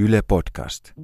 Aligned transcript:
Yle 0.00 0.22
Podcast. 0.22 0.94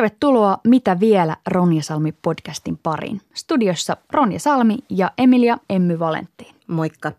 Tervetuloa 0.00 0.58
Mitä 0.66 1.00
vielä 1.00 1.36
Ronja 1.46 1.82
Salmi 1.82 2.12
podcastin 2.12 2.78
pariin. 2.82 3.20
Studiossa 3.34 3.96
Ronja 4.10 4.38
Salmi 4.38 4.78
ja 4.88 5.10
Emilia 5.18 5.58
Emmy 5.70 5.98
Valenttiin. 5.98 6.54
Moikka. 6.66 7.12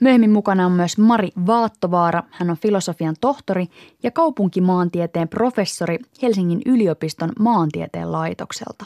Myöhemmin 0.00 0.30
mukana 0.30 0.66
on 0.66 0.72
myös 0.72 0.98
Mari 0.98 1.28
Vaattovaara. 1.46 2.22
Hän 2.30 2.50
on 2.50 2.56
filosofian 2.56 3.16
tohtori 3.20 3.66
ja 4.02 4.10
kaupunkimaantieteen 4.10 5.28
professori 5.28 5.98
Helsingin 6.22 6.62
yliopiston 6.66 7.32
maantieteen 7.38 8.12
laitokselta. 8.12 8.84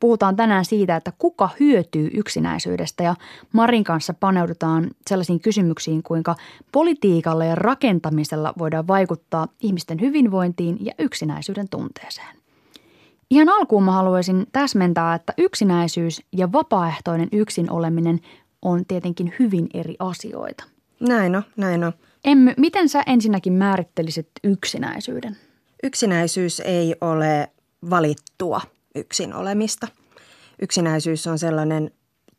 Puhutaan 0.00 0.36
tänään 0.36 0.64
siitä, 0.64 0.96
että 0.96 1.12
kuka 1.18 1.48
hyötyy 1.60 2.10
yksinäisyydestä 2.14 3.04
ja 3.04 3.14
Marin 3.52 3.84
kanssa 3.84 4.14
paneudutaan 4.14 4.90
sellaisiin 5.06 5.40
kysymyksiin, 5.40 6.02
kuinka 6.02 6.36
politiikalla 6.72 7.44
ja 7.44 7.54
rakentamisella 7.54 8.52
voidaan 8.58 8.86
vaikuttaa 8.86 9.48
ihmisten 9.60 10.00
hyvinvointiin 10.00 10.76
ja 10.80 10.92
yksinäisyyden 10.98 11.68
tunteeseen. 11.68 12.36
Ihan 13.30 13.48
alkuun 13.48 13.82
mä 13.82 13.92
haluaisin 13.92 14.46
täsmentää, 14.52 15.14
että 15.14 15.32
yksinäisyys 15.38 16.22
ja 16.32 16.52
vapaaehtoinen 16.52 17.28
yksin 17.32 17.70
oleminen 17.70 18.20
on 18.62 18.86
tietenkin 18.88 19.34
hyvin 19.38 19.68
eri 19.74 19.96
asioita. 19.98 20.64
Näin 21.00 21.36
on, 21.36 21.42
näin 21.56 21.84
on. 21.84 21.92
Emmy, 22.24 22.54
miten 22.56 22.88
sä 22.88 23.02
ensinnäkin 23.06 23.52
määrittelisit 23.52 24.28
yksinäisyyden? 24.44 25.36
Yksinäisyys 25.82 26.60
ei 26.60 26.94
ole 27.00 27.48
valittua 27.90 28.60
yksin 28.98 29.34
olemista. 29.34 29.88
Yksinäisyys 30.62 31.26
on 31.26 31.38
sellainen 31.38 31.90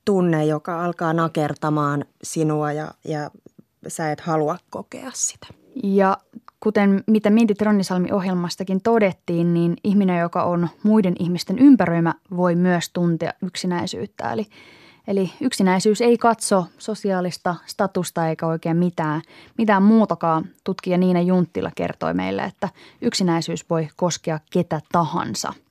tunne, 0.05 0.45
joka 0.45 0.85
alkaa 0.85 1.13
nakertamaan 1.13 2.05
sinua 2.23 2.71
ja, 2.71 2.91
ja 3.05 3.31
sä 3.87 4.11
et 4.11 4.21
halua 4.21 4.57
kokea 4.69 5.11
sitä. 5.13 5.47
Ja 5.83 6.17
kuten 6.59 7.03
mitä 7.07 7.29
Minti 7.29 7.53
Ronnisalmi-ohjelmastakin 7.61 8.81
todettiin, 8.81 9.53
niin 9.53 9.77
ihminen, 9.83 10.19
joka 10.19 10.43
on 10.43 10.69
muiden 10.83 11.15
ihmisten 11.19 11.59
ympäröimä, 11.59 12.13
voi 12.35 12.55
myös 12.55 12.89
tuntea 12.89 13.33
yksinäisyyttä. 13.43 14.33
Eli, 14.33 14.45
eli 15.07 15.31
yksinäisyys 15.41 16.01
ei 16.01 16.17
katso 16.17 16.65
sosiaalista 16.77 17.55
statusta 17.65 18.29
eikä 18.29 18.47
oikein 18.47 18.77
mitään, 18.77 19.21
mitään 19.57 19.83
muutakaan. 19.83 20.45
Tutkija 20.63 20.97
Niina 20.97 21.21
Junttila 21.21 21.71
kertoi 21.75 22.13
meille, 22.13 22.41
että 22.41 22.69
yksinäisyys 23.01 23.69
voi 23.69 23.87
koskea 23.95 24.39
ketä 24.51 24.81
tahansa– 24.91 25.53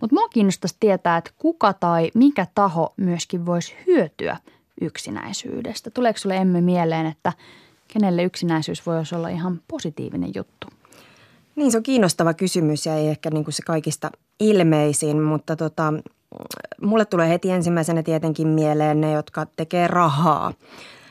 mutta 0.00 0.14
mua 0.16 0.28
kiinnostaisi 0.28 0.76
tietää, 0.80 1.16
että 1.16 1.30
kuka 1.38 1.72
tai 1.72 2.10
mikä 2.14 2.46
taho 2.54 2.94
myöskin 2.96 3.46
voisi 3.46 3.74
hyötyä 3.86 4.36
yksinäisyydestä. 4.80 5.90
Tuleeko 5.90 6.18
sinulle 6.18 6.40
emme 6.40 6.60
mieleen, 6.60 7.06
että 7.06 7.32
kenelle 7.88 8.22
yksinäisyys 8.22 8.86
voisi 8.86 9.14
olla 9.14 9.28
ihan 9.28 9.60
positiivinen 9.68 10.32
juttu? 10.34 10.66
Niin, 11.56 11.72
se 11.72 11.76
on 11.76 11.82
kiinnostava 11.82 12.34
kysymys 12.34 12.86
ja 12.86 12.94
ei 12.94 13.08
ehkä 13.08 13.30
niin 13.30 13.44
kuin 13.44 13.54
se 13.54 13.62
kaikista 13.66 14.10
ilmeisin, 14.40 15.22
mutta 15.22 15.56
tota, 15.56 15.92
mulle 16.80 17.04
tulee 17.04 17.28
heti 17.28 17.50
ensimmäisenä 17.50 18.02
tietenkin 18.02 18.48
mieleen 18.48 19.00
ne, 19.00 19.12
jotka 19.12 19.46
tekee 19.56 19.86
rahaa. 19.88 20.52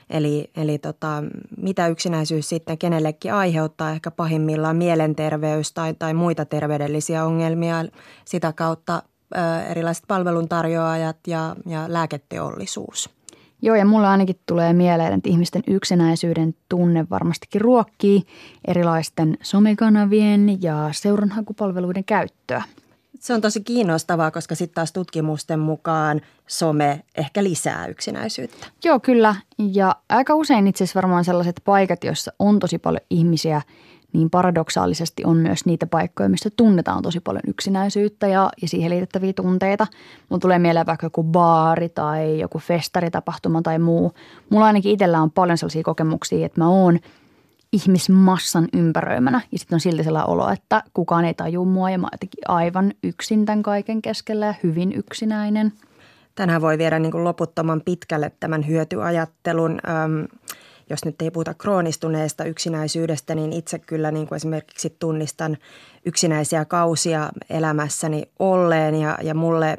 Eli, 0.10 0.52
eli 0.56 0.78
tota, 0.78 1.24
mitä 1.58 1.88
yksinäisyys 1.88 2.50
sitten 2.50 2.78
kenellekin 2.78 3.34
aiheuttaa, 3.34 3.92
ehkä 3.92 4.12
pahimmillaan 4.12 4.76
mielenterveys 4.76 5.74
tai, 5.74 5.94
tai 6.00 6.14
muita 6.14 6.46
terveydellisiä 6.46 7.26
ongelmia. 7.26 7.86
Sitä 8.26 8.54
kautta 8.54 9.04
ö, 9.36 9.64
erilaiset 9.72 10.04
palveluntarjoajat 10.08 11.18
ja, 11.28 11.56
ja 11.66 11.86
lääketeollisuus. 11.88 13.10
Joo, 13.62 13.76
ja 13.76 13.86
mulle 13.86 14.08
ainakin 14.08 14.40
tulee 14.46 14.74
mieleen, 14.74 15.14
että 15.14 15.30
ihmisten 15.30 15.64
yksinäisyyden 15.68 16.56
tunne 16.70 17.08
varmastikin 17.10 17.62
ruokkii 17.62 18.24
erilaisten 18.68 19.38
somekanavien 19.42 20.62
ja 20.62 20.90
seuranhakupalveluiden 20.92 22.04
käyttöä. 22.04 22.64
Se 23.20 23.34
on 23.34 23.42
tosi 23.42 23.62
kiinnostavaa, 23.62 24.32
koska 24.32 24.56
sitten 24.56 24.76
taas 24.76 24.92
tutkimusten 24.92 25.60
mukaan 25.60 26.22
some 26.48 27.04
ehkä 27.18 27.44
lisää 27.44 27.88
yksinäisyyttä. 27.88 28.68
Joo, 28.84 29.00
kyllä. 29.00 29.36
Ja 29.58 29.96
aika 30.10 30.36
usein 30.36 30.68
itse 30.68 30.84
asiassa 30.84 30.98
varmaan 30.98 31.26
sellaiset 31.26 31.62
paikat, 31.66 32.04
joissa 32.04 32.32
on 32.40 32.60
tosi 32.60 32.78
paljon 32.78 33.02
ihmisiä, 33.10 33.62
niin 34.14 34.30
paradoksaalisesti 34.30 35.26
on 35.26 35.38
myös 35.38 35.66
niitä 35.66 35.88
paikkoja, 35.88 36.30
missä 36.30 36.50
tunnetaan 36.58 37.02
tosi 37.02 37.20
paljon 37.20 37.44
yksinäisyyttä 37.48 38.28
ja, 38.28 38.50
ja 38.62 38.68
siihen 38.68 38.92
liitettäviä 38.92 39.34
tunteita. 39.34 39.88
Mun 40.30 40.40
tulee 40.40 40.60
mieleen 40.60 40.86
vaikka 40.86 41.06
joku 41.06 41.24
baari 41.24 41.90
tai 41.90 42.40
joku 42.40 42.60
festaritapahtuma 42.60 43.62
tai 43.62 43.80
muu. 43.80 44.14
Mulla 44.50 44.66
ainakin 44.66 44.92
itsellä 44.92 45.22
on 45.22 45.32
paljon 45.32 45.58
sellaisia 45.58 45.84
kokemuksia, 45.84 46.46
että 46.46 46.62
mä 46.62 46.70
oon– 46.70 47.00
ihmismassan 47.74 48.68
ympäröimänä. 48.74 49.42
Ja 49.52 49.60
sitten 49.60 49.76
on 49.76 49.80
silti 49.80 50.04
sellainen 50.04 50.30
olo, 50.30 50.50
että 50.50 50.84
kukaan 50.94 51.26
ei 51.26 51.34
tajua 51.34 51.66
mua 51.66 51.90
ja 51.90 51.98
mä 51.98 52.08
jotenkin 52.12 52.44
aivan 52.48 52.94
yksin 53.04 53.46
tämän 53.46 53.64
kaiken 53.64 54.02
keskellä 54.02 54.46
ja 54.46 54.54
hyvin 54.64 54.94
yksinäinen. 54.94 55.74
Tänään 56.36 56.62
voi 56.62 56.78
viedä 56.78 57.00
niin 57.00 57.12
kuin 57.12 57.24
loputtoman 57.24 57.82
pitkälle 57.86 58.32
tämän 58.40 58.68
hyötyajattelun. 58.68 59.72
Öm, 59.72 60.28
jos 60.90 61.06
nyt 61.06 61.22
ei 61.22 61.32
puhuta 61.32 61.54
kroonistuneesta 61.54 62.44
yksinäisyydestä, 62.44 63.36
niin 63.36 63.54
itse 63.54 63.80
kyllä 63.80 64.12
niin 64.12 64.28
kuin 64.28 64.36
esimerkiksi 64.36 64.96
tunnistan 65.00 65.58
yksinäisiä 66.06 66.66
kausia 66.66 67.30
elämässäni 67.50 68.24
olleen 68.40 68.96
ja, 68.96 69.18
ja 69.24 69.34
mulle 69.34 69.78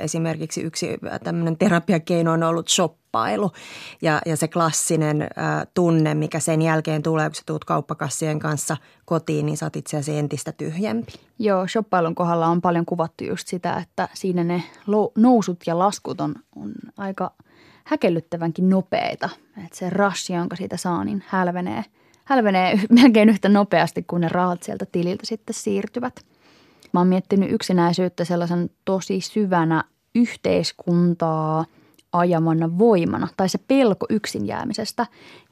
esimerkiksi 0.00 0.60
yksi 0.60 0.98
tämmöinen 1.24 1.58
terapiakeino 1.58 2.32
on 2.32 2.42
ollut 2.42 2.68
shoppailu 2.68 3.50
ja, 4.02 4.20
ja 4.26 4.36
se 4.36 4.48
klassinen 4.48 5.28
tunne, 5.74 6.14
mikä 6.14 6.40
sen 6.40 6.62
jälkeen 6.62 7.02
tulee, 7.02 7.28
kun 7.28 7.34
sä 7.34 7.42
tuut 7.46 7.64
kauppakassien 7.64 8.38
kanssa 8.38 8.76
kotiin, 9.04 9.46
niin 9.46 9.56
sä 9.56 9.66
oot 9.66 9.76
itse 9.76 9.96
asiassa 9.96 10.20
entistä 10.20 10.52
tyhjempi. 10.52 11.12
Joo, 11.38 11.68
shoppailun 11.68 12.14
kohdalla 12.14 12.46
on 12.46 12.60
paljon 12.60 12.86
kuvattu 12.86 13.24
just 13.24 13.48
sitä, 13.48 13.76
että 13.76 14.08
siinä 14.14 14.44
ne 14.44 14.62
nousut 15.16 15.58
ja 15.66 15.78
laskut 15.78 16.20
on, 16.20 16.34
on 16.56 16.72
aika– 16.96 17.30
häkellyttävänkin 17.88 18.68
nopeita. 18.68 19.28
Että 19.64 19.78
se 19.78 19.90
rush, 19.90 20.30
jonka 20.32 20.56
siitä 20.56 20.76
saa, 20.76 21.04
niin 21.04 21.24
hälvenee, 21.26 21.84
hälvenee 22.24 22.80
melkein 23.02 23.28
yhtä 23.28 23.48
nopeasti, 23.48 24.02
kun 24.02 24.20
ne 24.20 24.28
rahat 24.28 24.62
sieltä 24.62 24.86
tililtä 24.92 25.26
sitten 25.26 25.54
siirtyvät. 25.54 26.24
Mä 26.92 27.00
oon 27.00 27.06
miettinyt 27.06 27.52
yksinäisyyttä 27.52 28.24
sellaisen 28.24 28.70
tosi 28.84 29.20
syvänä 29.20 29.84
yhteiskuntaa 30.14 31.64
ajamana 32.12 32.78
voimana 32.78 33.28
tai 33.36 33.48
se 33.48 33.58
pelko 33.58 34.06
yksin 34.10 34.46
jäämisestä, 34.46 35.06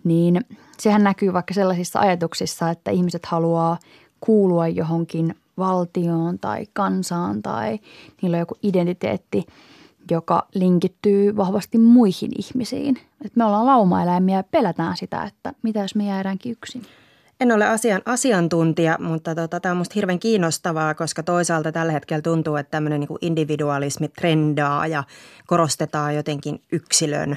niin 0.05 0.41
sehän 0.79 1.05
näkyy 1.05 1.33
vaikka 1.33 1.55
sellaisissa 1.55 2.01
ajatuksissa, 2.01 2.71
että 2.71 2.91
ihmiset 2.91 3.27
haluaa 3.27 3.79
kuulua 4.21 4.69
johonkin 4.69 5.35
valtioon 5.59 6.39
tai 6.39 6.67
kansaan 6.73 7.43
tai 7.43 7.79
niillä 8.23 8.35
on 8.35 8.41
joku 8.41 8.57
identiteetti– 8.63 9.45
joka 10.11 10.47
linkittyy 10.55 11.37
vahvasti 11.37 11.79
muihin 11.79 12.31
ihmisiin. 12.39 12.99
Et 13.25 13.37
me 13.37 13.45
ollaan 13.45 13.67
laumaeläimiä 13.67 14.37
ja 14.37 14.43
pelätään 14.43 14.97
sitä, 14.97 15.23
että 15.25 15.53
mitä 15.63 15.81
jos 15.81 15.95
me 15.95 16.07
jäädäänkin 16.07 16.53
yksin. 16.53 16.83
En 17.41 17.53
ole 17.53 17.67
asian 17.67 18.03
asiantuntija, 18.05 18.97
mutta 19.01 19.35
tota, 19.35 19.61
tämä 19.61 19.71
on 19.71 19.77
minusta 19.77 19.93
hirveän 19.95 20.19
kiinnostavaa, 20.19 20.95
koska 20.95 21.23
toisaalta 21.23 21.73
tällä 21.73 21.93
hetkellä 21.93 22.23
tuntuu, 22.23 22.57
että 22.57 22.71
tämmöinen 22.71 23.01
niin 23.01 23.19
individualismi 23.21 24.09
trendaa 24.09 24.87
ja 24.87 25.05
korostetaan 25.47 26.15
jotenkin 26.15 26.63
yksilön 26.73 27.37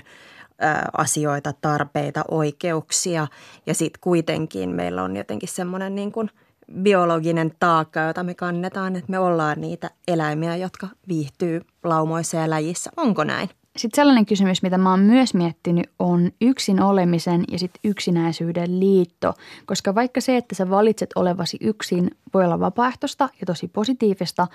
asioita, 0.98 1.54
tarpeita, 1.62 2.24
oikeuksia. 2.32 3.28
Ja 3.66 3.74
sitten 3.74 4.02
kuitenkin 4.02 4.70
meillä 4.70 5.04
on 5.04 5.18
jotenkin 5.18 5.50
semmoinen 5.50 5.96
niin 5.96 6.12
kuin– 6.12 6.30
biologinen 6.74 7.52
taakka, 7.60 8.00
jota 8.00 8.24
me 8.24 8.34
kannetaan, 8.34 8.96
että 8.96 9.12
me 9.12 9.20
ollaan 9.20 9.62
niitä 9.62 9.90
eläimiä, 10.08 10.56
jotka 10.56 10.88
viihtyy 11.08 11.62
laumoissa 11.84 12.38
ja 12.38 12.50
läjissä. 12.50 12.92
Onko 12.98 13.24
näin? 13.24 13.50
Sitten 13.80 13.96
sellainen 13.96 14.26
kysymys, 14.26 14.62
mitä 14.62 14.78
mä 14.78 14.90
oon 14.90 15.00
myös 15.00 15.34
miettinyt, 15.34 15.90
on 16.00 16.32
yksin 16.42 16.82
olemisen 16.82 17.44
ja 17.52 17.60
sitten 17.60 17.80
yksinäisyyden 17.84 18.80
liitto. 18.80 19.34
Koska 19.66 19.96
vaikka 19.96 20.22
se, 20.22 20.38
että 20.38 20.56
sä 20.56 20.70
valitset 20.70 21.10
olevasi 21.16 21.58
yksin, 21.62 22.12
voi 22.34 22.46
olla 22.46 22.60
vapaaehtoista 22.60 23.30
ja 23.40 23.46
tosi 23.46 23.68
positiivista, 23.68 24.48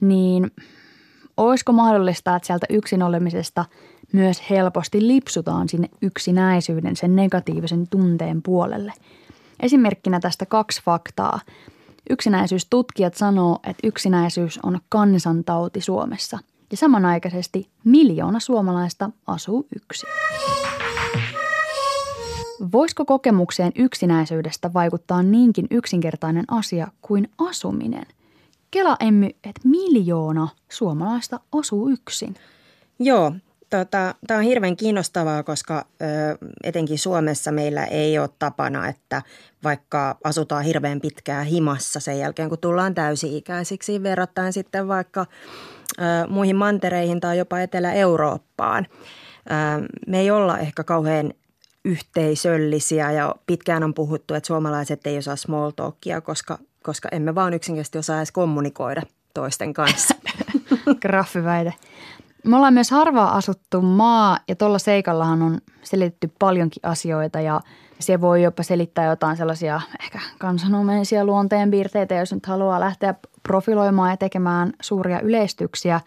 niin 0.00 0.50
olisiko 1.36 1.72
mahdollista, 1.72 2.36
että 2.36 2.46
sieltä 2.46 2.66
yksin 2.70 3.02
olemisesta 3.02 3.64
myös 4.12 4.50
helposti 4.50 5.06
lipsutaan 5.06 5.68
sinne 5.68 5.88
yksinäisyyden, 6.02 6.96
sen 6.96 7.16
negatiivisen 7.16 7.88
tunteen 7.88 8.42
puolelle– 8.42 8.92
Esimerkkinä 9.62 10.20
tästä 10.20 10.46
kaksi 10.46 10.82
faktaa. 10.82 11.40
Yksinäisyystutkijat 12.10 13.14
sanoo, 13.14 13.58
että 13.64 13.86
yksinäisyys 13.86 14.60
on 14.62 14.80
kansantauti 14.88 15.80
Suomessa. 15.80 16.38
Ja 16.72 16.76
samanaikaisesti 16.76 17.68
miljoona 17.84 18.40
suomalaista 18.40 19.10
asuu 19.26 19.66
yksin. 19.76 20.08
Voisiko 22.72 23.04
kokemukseen 23.04 23.72
yksinäisyydestä 23.76 24.72
vaikuttaa 24.72 25.22
niinkin 25.22 25.66
yksinkertainen 25.70 26.44
asia 26.48 26.88
kuin 27.02 27.30
asuminen? 27.38 28.06
Kela 28.70 28.96
Emmy, 29.00 29.26
että 29.26 29.60
miljoona 29.64 30.48
suomalaista 30.68 31.40
asuu 31.52 31.88
yksin. 31.88 32.34
Joo, 32.98 33.32
Tota, 33.72 34.14
Tämä 34.26 34.38
on 34.38 34.44
hirveän 34.44 34.76
kiinnostavaa, 34.76 35.42
koska 35.42 35.86
ö, 36.02 36.04
etenkin 36.64 36.98
Suomessa 36.98 37.52
meillä 37.52 37.84
ei 37.84 38.18
ole 38.18 38.28
tapana, 38.38 38.88
että 38.88 39.22
vaikka 39.64 40.16
asutaan 40.24 40.64
hirveän 40.64 41.00
pitkään 41.00 41.46
himassa 41.46 42.00
sen 42.00 42.18
jälkeen, 42.18 42.48
kun 42.48 42.58
tullaan 42.58 42.94
täysi-ikäisiksi, 42.94 44.02
verrattain 44.02 44.52
sitten 44.52 44.88
vaikka 44.88 45.26
muihin 46.28 46.56
mantereihin 46.56 47.20
tai 47.20 47.38
jopa 47.38 47.60
Etelä-Eurooppaan. 47.60 48.86
Me 50.06 50.20
ei 50.20 50.30
olla 50.30 50.58
ehkä 50.58 50.84
kauhean 50.84 51.34
yhteisöllisiä 51.84 53.12
ja 53.12 53.34
pitkään 53.46 53.84
on 53.84 53.94
puhuttu, 53.94 54.34
että 54.34 54.46
suomalaiset 54.46 55.06
ei 55.06 55.18
osaa 55.18 55.36
small 55.36 55.70
talkia, 55.70 56.20
koska, 56.20 56.58
koska 56.82 57.08
emme 57.12 57.34
vaan 57.34 57.54
yksinkertaisesti 57.54 57.98
osaa 57.98 58.16
edes 58.16 58.32
kommunikoida 58.32 59.02
toisten 59.34 59.72
kanssa. 59.72 60.14
Graffiväite. 61.02 61.74
Me 62.44 62.56
ollaan 62.56 62.74
myös 62.74 62.90
harvaa 62.90 63.36
asuttu 63.36 63.82
maa 63.82 64.38
ja 64.48 64.56
tuolla 64.56 64.78
seikallahan 64.78 65.42
on 65.42 65.60
selitetty 65.82 66.32
paljonkin 66.38 66.80
asioita 66.82 67.40
ja 67.40 67.60
se 68.02 68.20
voi 68.20 68.42
jopa 68.42 68.62
selittää 68.62 69.06
jotain 69.06 69.36
sellaisia 69.36 69.80
ehkä 70.02 70.20
kansanomaisia 70.38 71.24
luonteenpiirteitä, 71.24 72.14
jos 72.14 72.32
nyt 72.32 72.46
haluaa 72.46 72.80
lähteä 72.80 73.14
profiloimaan 73.42 74.10
ja 74.10 74.16
tekemään 74.16 74.72
suuria 74.82 75.20
yleistyksiä. 75.20 76.00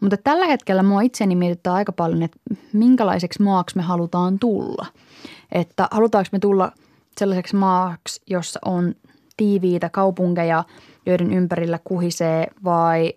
Mutta 0.00 0.16
tällä 0.16 0.46
hetkellä 0.46 0.82
mua 0.82 1.00
itseni 1.00 1.36
mietittää 1.36 1.72
aika 1.74 1.92
paljon, 1.92 2.22
että 2.22 2.38
minkälaiseksi 2.72 3.42
maaksi 3.42 3.76
me 3.76 3.82
halutaan 3.82 4.38
tulla. 4.38 4.86
Että 5.52 5.88
halutaanko 5.90 6.28
me 6.32 6.38
tulla 6.38 6.72
sellaiseksi 7.18 7.56
maaksi, 7.56 8.22
jossa 8.26 8.60
on 8.64 8.94
tiiviitä 9.36 9.88
kaupunkeja, 9.88 10.64
joiden 11.06 11.32
ympärillä 11.32 11.78
kuhisee 11.84 12.46
vai 12.64 13.12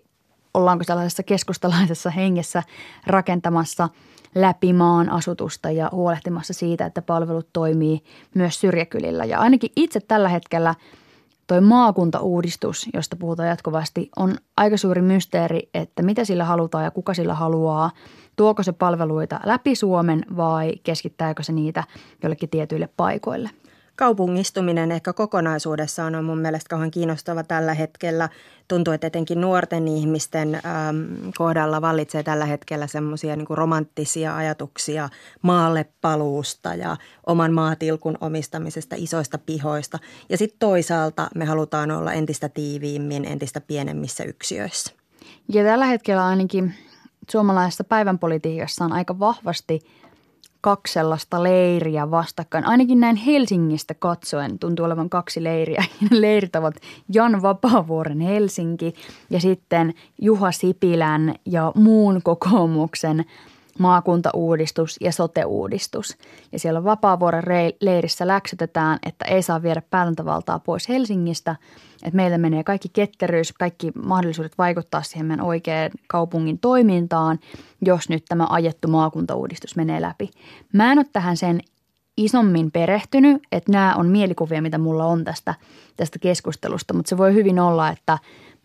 ollaanko 0.54 0.84
sellaisessa 0.84 1.22
keskustalaisessa 1.22 2.10
hengessä 2.10 2.62
rakentamassa 3.06 3.88
läpi 4.34 4.72
maan 4.72 5.10
asutusta 5.10 5.70
ja 5.70 5.88
huolehtimassa 5.92 6.52
siitä, 6.52 6.86
että 6.86 7.02
palvelut 7.02 7.48
toimii 7.52 8.04
myös 8.34 8.60
syrjäkylillä. 8.60 9.24
Ja 9.24 9.38
ainakin 9.38 9.70
itse 9.76 10.00
tällä 10.00 10.28
hetkellä 10.28 10.74
toi 11.46 11.60
maakuntauudistus, 11.60 12.88
josta 12.94 13.16
puhutaan 13.16 13.48
jatkuvasti, 13.48 14.10
on 14.16 14.34
aika 14.56 14.76
suuri 14.76 15.02
mysteeri, 15.02 15.68
että 15.74 16.02
mitä 16.02 16.24
sillä 16.24 16.44
halutaan 16.44 16.84
ja 16.84 16.90
kuka 16.90 17.14
sillä 17.14 17.34
haluaa. 17.34 17.90
Tuoko 18.36 18.62
se 18.62 18.72
palveluita 18.72 19.40
läpi 19.44 19.74
Suomen 19.74 20.24
vai 20.36 20.72
keskittääkö 20.82 21.42
se 21.42 21.52
niitä 21.52 21.84
jollekin 22.22 22.48
tietyille 22.48 22.88
paikoille– 22.96 23.50
kaupungistuminen 24.02 24.92
ehkä 24.92 25.12
kokonaisuudessaan 25.12 26.14
on 26.14 26.24
mun 26.24 26.38
mielestä 26.38 26.68
kauhean 26.68 26.90
kiinnostava 26.90 27.42
tällä 27.42 27.74
hetkellä. 27.74 28.28
Tuntuu, 28.68 28.94
että 28.94 29.06
etenkin 29.06 29.40
nuorten 29.40 29.88
ihmisten 29.88 30.54
äm, 30.54 30.60
kohdalla 31.38 31.80
vallitsee 31.80 32.22
tällä 32.22 32.46
hetkellä 32.46 32.86
semmoisia 32.86 33.36
niin 33.36 33.46
romanttisia 33.50 34.36
ajatuksia 34.36 35.08
maalle 35.42 35.86
paluusta 36.00 36.74
ja 36.74 36.96
oman 37.26 37.52
maatilkun 37.52 38.18
omistamisesta, 38.20 38.96
isoista 38.98 39.38
pihoista. 39.38 39.98
Ja 40.28 40.38
sitten 40.38 40.58
toisaalta 40.58 41.28
me 41.34 41.44
halutaan 41.44 41.90
olla 41.90 42.12
entistä 42.12 42.48
tiiviimmin, 42.48 43.24
entistä 43.24 43.60
pienemmissä 43.60 44.24
yksiöissä. 44.24 44.92
Ja 45.48 45.64
tällä 45.64 45.86
hetkellä 45.86 46.26
ainakin 46.26 46.74
suomalaisessa 47.30 47.84
päivänpolitiikassa 47.84 48.84
on 48.84 48.92
aika 48.92 49.18
vahvasti– 49.18 49.80
kaksi 50.62 50.92
sellaista 50.92 51.42
leiriä 51.42 52.10
vastakkain. 52.10 52.66
Ainakin 52.66 53.00
näin 53.00 53.16
Helsingistä 53.16 53.94
katsoen 53.94 54.58
tuntuu 54.58 54.86
olevan 54.86 55.10
kaksi 55.10 55.44
leiriä. 55.44 55.84
Leirit 56.10 56.56
ovat 56.56 56.74
Jan 57.08 57.42
Vapaavuoren 57.42 58.20
Helsinki 58.20 58.94
ja 59.30 59.40
sitten 59.40 59.94
Juha 60.20 60.52
Sipilän 60.52 61.34
ja 61.46 61.72
muun 61.74 62.20
kokoomuksen 62.22 63.24
maakuntauudistus 63.78 64.96
ja 65.00 65.12
sote-uudistus. 65.12 66.16
Ja 66.52 66.58
siellä 66.58 66.84
Vapaavuoren 66.84 67.72
leirissä 67.80 68.26
läksytetään, 68.26 68.98
että 69.06 69.24
ei 69.24 69.42
saa 69.42 69.62
viedä 69.62 69.82
päätäntävaltaa 69.90 70.58
pois 70.58 70.88
Helsingistä, 70.88 71.56
että 72.02 72.16
meillä 72.16 72.38
menee 72.38 72.64
kaikki 72.64 72.88
ketteryys, 72.92 73.52
kaikki 73.52 73.92
mahdollisuudet 74.04 74.58
vaikuttaa 74.58 75.02
siihen 75.02 75.26
meidän 75.26 75.46
oikean 75.46 75.90
kaupungin 76.06 76.58
toimintaan, 76.58 77.38
jos 77.82 78.08
nyt 78.08 78.24
tämä 78.28 78.46
ajettu 78.50 78.88
maakuntauudistus 78.88 79.76
menee 79.76 80.00
läpi. 80.00 80.30
Mä 80.72 80.92
en 80.92 80.98
ole 80.98 81.06
tähän 81.12 81.36
sen 81.36 81.60
isommin 82.16 82.70
perehtynyt, 82.70 83.42
että 83.52 83.72
nämä 83.72 83.94
on 83.94 84.08
mielikuvia, 84.08 84.62
mitä 84.62 84.78
mulla 84.78 85.04
on 85.04 85.24
tästä, 85.24 85.54
tästä 85.96 86.18
keskustelusta, 86.18 86.94
mutta 86.94 87.08
se 87.08 87.18
voi 87.18 87.34
hyvin 87.34 87.60
olla, 87.60 87.88
että 87.88 88.18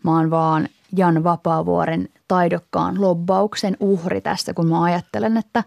mä 0.04 0.16
oon 0.16 0.30
vaan 0.30 0.68
Jan 0.96 1.24
Vapaavuoren 1.24 2.08
taidokkaan 2.28 3.00
lobbauksen 3.00 3.76
uhri 3.80 4.20
tässä, 4.20 4.54
kun 4.54 4.66
mä 4.66 4.82
ajattelen, 4.82 5.36
että, 5.36 5.64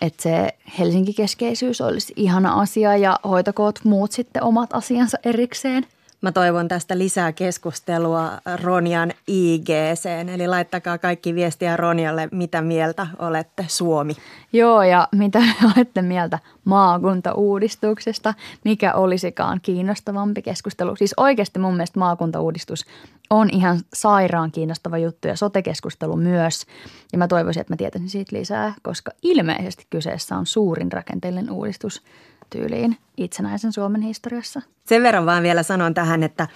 että 0.00 0.22
se 0.22 0.48
Helsinki-keskeisyys 0.78 1.80
olisi 1.80 2.12
ihana 2.16 2.60
asia 2.60 2.96
ja 2.96 3.20
hoitakoot 3.24 3.80
muut 3.84 4.12
sitten 4.12 4.42
omat 4.42 4.72
asiansa 4.72 5.18
erikseen– 5.24 5.86
Mä 6.20 6.32
toivon 6.32 6.68
tästä 6.68 6.98
lisää 6.98 7.32
keskustelua 7.32 8.30
Ronjan 8.62 9.12
IGC, 9.26 10.06
eli 10.34 10.48
laittakaa 10.48 10.98
kaikki 10.98 11.34
viestiä 11.34 11.76
Ronjalle, 11.76 12.28
mitä 12.32 12.62
mieltä 12.62 13.06
olette 13.18 13.64
Suomi. 13.68 14.16
Joo, 14.52 14.82
ja 14.82 15.08
mitä 15.12 15.38
olette 15.76 16.02
mieltä 16.02 16.38
maakuntauudistuksesta, 16.64 18.34
mikä 18.64 18.94
olisikaan 18.94 19.60
kiinnostavampi 19.62 20.42
keskustelu. 20.42 20.96
Siis 20.96 21.14
oikeasti 21.16 21.58
mun 21.58 21.74
mielestä 21.74 21.98
maakuntauudistus 21.98 22.84
on 23.30 23.50
ihan 23.52 23.80
sairaan 23.94 24.52
kiinnostava 24.52 24.98
juttu 24.98 25.28
ja 25.28 25.36
sotekeskustelu 25.36 26.16
myös. 26.16 26.66
Ja 27.12 27.18
mä 27.18 27.28
toivoisin, 27.28 27.60
että 27.60 27.72
mä 27.72 27.76
tietäisin 27.76 28.10
siitä 28.10 28.36
lisää, 28.36 28.74
koska 28.82 29.10
ilmeisesti 29.22 29.86
kyseessä 29.90 30.36
on 30.36 30.46
suurin 30.46 30.92
rakenteellinen 30.92 31.50
uudistus– 31.50 32.02
tyyliin 32.50 32.96
itsenäisen 33.16 33.72
Suomen 33.72 34.00
historiassa. 34.00 34.62
Sen 34.84 35.02
verran 35.02 35.26
vaan 35.26 35.42
vielä 35.42 35.62
sanon 35.62 35.94
tähän, 35.94 36.22
että 36.22 36.46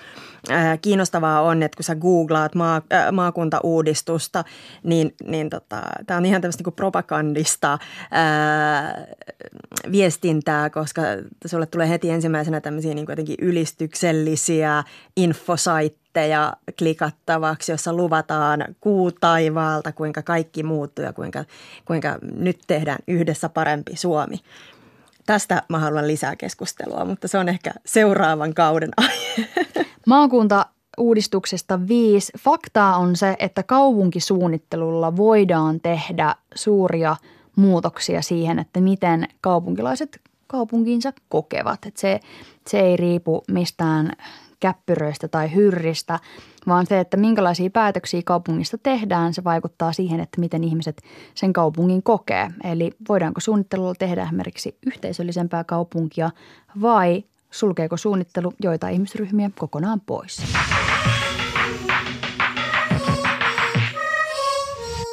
kiinnostavaa 0.82 1.42
on, 1.42 1.62
että 1.62 1.76
kun 1.76 1.84
sä 1.84 1.94
googlaat 1.94 2.54
maa, 2.54 2.82
maakuntauudistusta, 3.12 4.44
niin, 4.82 5.14
niin 5.26 5.50
tota, 5.50 5.82
tämä 6.06 6.18
on 6.18 6.26
ihan 6.26 6.40
tämmöistä 6.40 6.64
niin 6.64 6.74
propagandista 6.74 7.72
äh, 7.72 7.78
viestintää, 9.92 10.70
koska 10.70 11.02
sulle 11.46 11.66
tulee 11.66 11.88
heti 11.88 12.10
ensimmäisenä 12.10 12.60
tämmöisiä 12.60 12.94
niin 12.94 13.06
jotenkin 13.08 13.36
ylistyksellisiä 13.40 14.84
infosaitteja 15.16 16.52
klikattavaksi, 16.78 17.72
jossa 17.72 17.92
luvataan 17.92 18.64
kuu 18.80 19.12
taivaalta, 19.12 19.92
kuinka 19.92 20.22
kaikki 20.22 20.62
muuttuu 20.62 21.04
ja 21.04 21.12
kuinka, 21.12 21.44
kuinka 21.84 22.18
nyt 22.36 22.58
tehdään 22.66 22.98
yhdessä 23.08 23.48
parempi 23.48 23.96
Suomi. 23.96 24.36
Tästä 25.26 25.62
mä 25.68 25.78
haluan 25.78 26.06
lisää 26.06 26.36
keskustelua, 26.36 27.04
mutta 27.04 27.28
se 27.28 27.38
on 27.38 27.48
ehkä 27.48 27.70
seuraavan 27.86 28.54
kauden 28.54 28.90
aihe. 29.08 29.48
Maakunta 30.06 30.66
uudistuksesta 30.98 31.88
viisi. 31.88 32.32
Faktaa 32.38 32.96
on 32.96 33.16
se, 33.16 33.36
että 33.38 33.62
kaupunkisuunnittelulla 33.62 35.16
voidaan 35.16 35.80
tehdä 35.80 36.34
suuria 36.54 37.16
muutoksia 37.56 38.22
siihen, 38.22 38.58
että 38.58 38.80
miten 38.80 39.28
kaupunkilaiset 39.40 40.20
kaupunkinsa 40.46 41.12
kokevat. 41.28 41.86
Että 41.86 42.00
se, 42.00 42.20
se 42.66 42.80
ei 42.80 42.96
riipu 42.96 43.44
mistään 43.48 44.12
käppyröistä 44.60 45.28
tai 45.28 45.54
hyrristä, 45.54 46.20
vaan 46.66 46.86
se, 46.86 47.00
että 47.00 47.16
minkälaisia 47.16 47.70
päätöksiä 47.70 48.22
kaupungista 48.24 48.78
tehdään, 48.78 49.34
se 49.34 49.44
vaikuttaa 49.44 49.92
siihen, 49.92 50.20
että 50.20 50.40
miten 50.40 50.64
ihmiset 50.64 51.02
sen 51.34 51.52
kaupungin 51.52 52.02
kokee. 52.02 52.50
Eli 52.64 52.90
voidaanko 53.08 53.40
suunnittelulla 53.40 53.94
tehdä 53.94 54.22
esimerkiksi 54.22 54.78
yhteisöllisempää 54.86 55.64
kaupunkia 55.64 56.30
vai 56.82 57.24
sulkeeko 57.50 57.96
suunnittelu 57.96 58.52
joita 58.62 58.88
ihmisryhmiä 58.88 59.50
kokonaan 59.58 60.00
pois. 60.00 60.42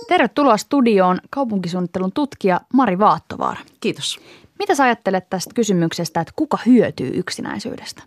Tervetuloa 0.07 0.57
studioon 0.57 1.19
kaupunkisuunnittelun 1.29 2.11
tutkija 2.11 2.61
Mari 2.73 2.99
Vaattovaara. 2.99 3.59
Kiitos. 3.79 4.19
Mitä 4.59 4.75
sä 4.75 4.83
ajattelet 4.83 5.29
tästä 5.29 5.51
kysymyksestä, 5.55 6.21
että 6.21 6.33
kuka 6.35 6.57
hyötyy 6.65 7.11
yksinäisyydestä? 7.13 8.03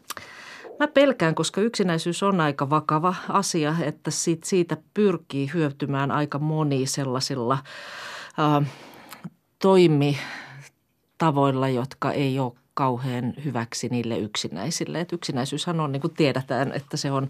Mä 0.79 0.89
pelkään, 0.89 1.35
koska 1.35 1.61
yksinäisyys 1.61 2.23
on 2.23 2.41
aika 2.41 2.71
vakava 2.71 3.15
asia, 3.29 3.75
että 3.83 4.11
siitä, 4.11 4.49
siitä 4.49 4.77
pyrkii 4.95 5.51
hyötymään 5.55 6.11
aika 6.11 6.39
moni 6.39 6.87
sellaisilla 6.87 7.59
äh, 8.39 8.67
toimitavoilla, 9.59 11.69
jotka 11.69 12.13
ei 12.13 12.39
ole 12.39 12.53
kauhean 12.75 13.35
hyväksi 13.45 13.89
niille 13.89 14.19
yksinäisille. 14.19 15.01
Et 15.01 15.13
yksinäisyyshän 15.13 15.81
on, 15.81 15.93
niin 15.93 16.01
kuin 16.01 16.15
tiedetään, 16.15 16.73
että 16.73 16.97
se 16.97 17.13
on, 17.13 17.29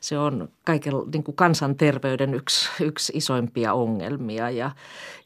se 0.00 0.18
on 0.18 0.48
kaiken, 0.64 0.92
niin 1.12 1.24
kuin 1.24 1.36
kansanterveyden 1.36 2.34
yksi, 2.34 2.84
yksi 2.84 3.12
isoimpia 3.16 3.72
ongelmia. 3.72 4.50
Ja, 4.50 4.70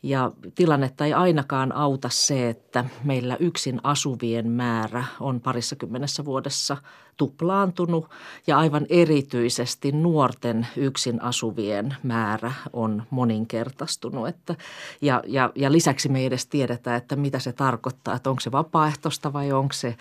ja 0.02 0.32
tilannetta 0.54 1.04
ei 1.04 1.12
ainakaan 1.12 1.72
auta 1.72 2.08
se, 2.08 2.48
että 2.48 2.84
meillä 3.04 3.36
yksin 3.40 3.80
asuvien 3.82 4.50
määrä 4.50 5.04
on 5.20 5.40
parissa 5.40 5.76
kymmenessä 5.76 6.24
vuodessa– 6.24 6.76
tuplaantunut 7.18 8.10
ja 8.46 8.58
aivan 8.58 8.86
erityisesti 8.88 9.92
nuorten 9.92 10.66
yksin 10.76 11.22
asuvien 11.22 11.96
määrä 12.02 12.52
on 12.72 13.02
moninkertaistunut. 13.10 14.28
Että, 14.28 14.54
ja, 15.00 15.22
ja, 15.26 15.52
ja 15.54 15.72
lisäksi 15.72 16.08
me 16.08 16.18
ei 16.18 16.26
edes 16.26 16.46
tiedetä, 16.46 16.96
että 16.96 17.16
mitä 17.16 17.38
se 17.38 17.52
tarkoittaa, 17.52 18.14
että 18.14 18.30
onko 18.30 18.40
se 18.40 18.52
vapaaehtoista 18.52 19.32
vai 19.32 19.52
onko 19.52 19.72
se, 19.72 19.96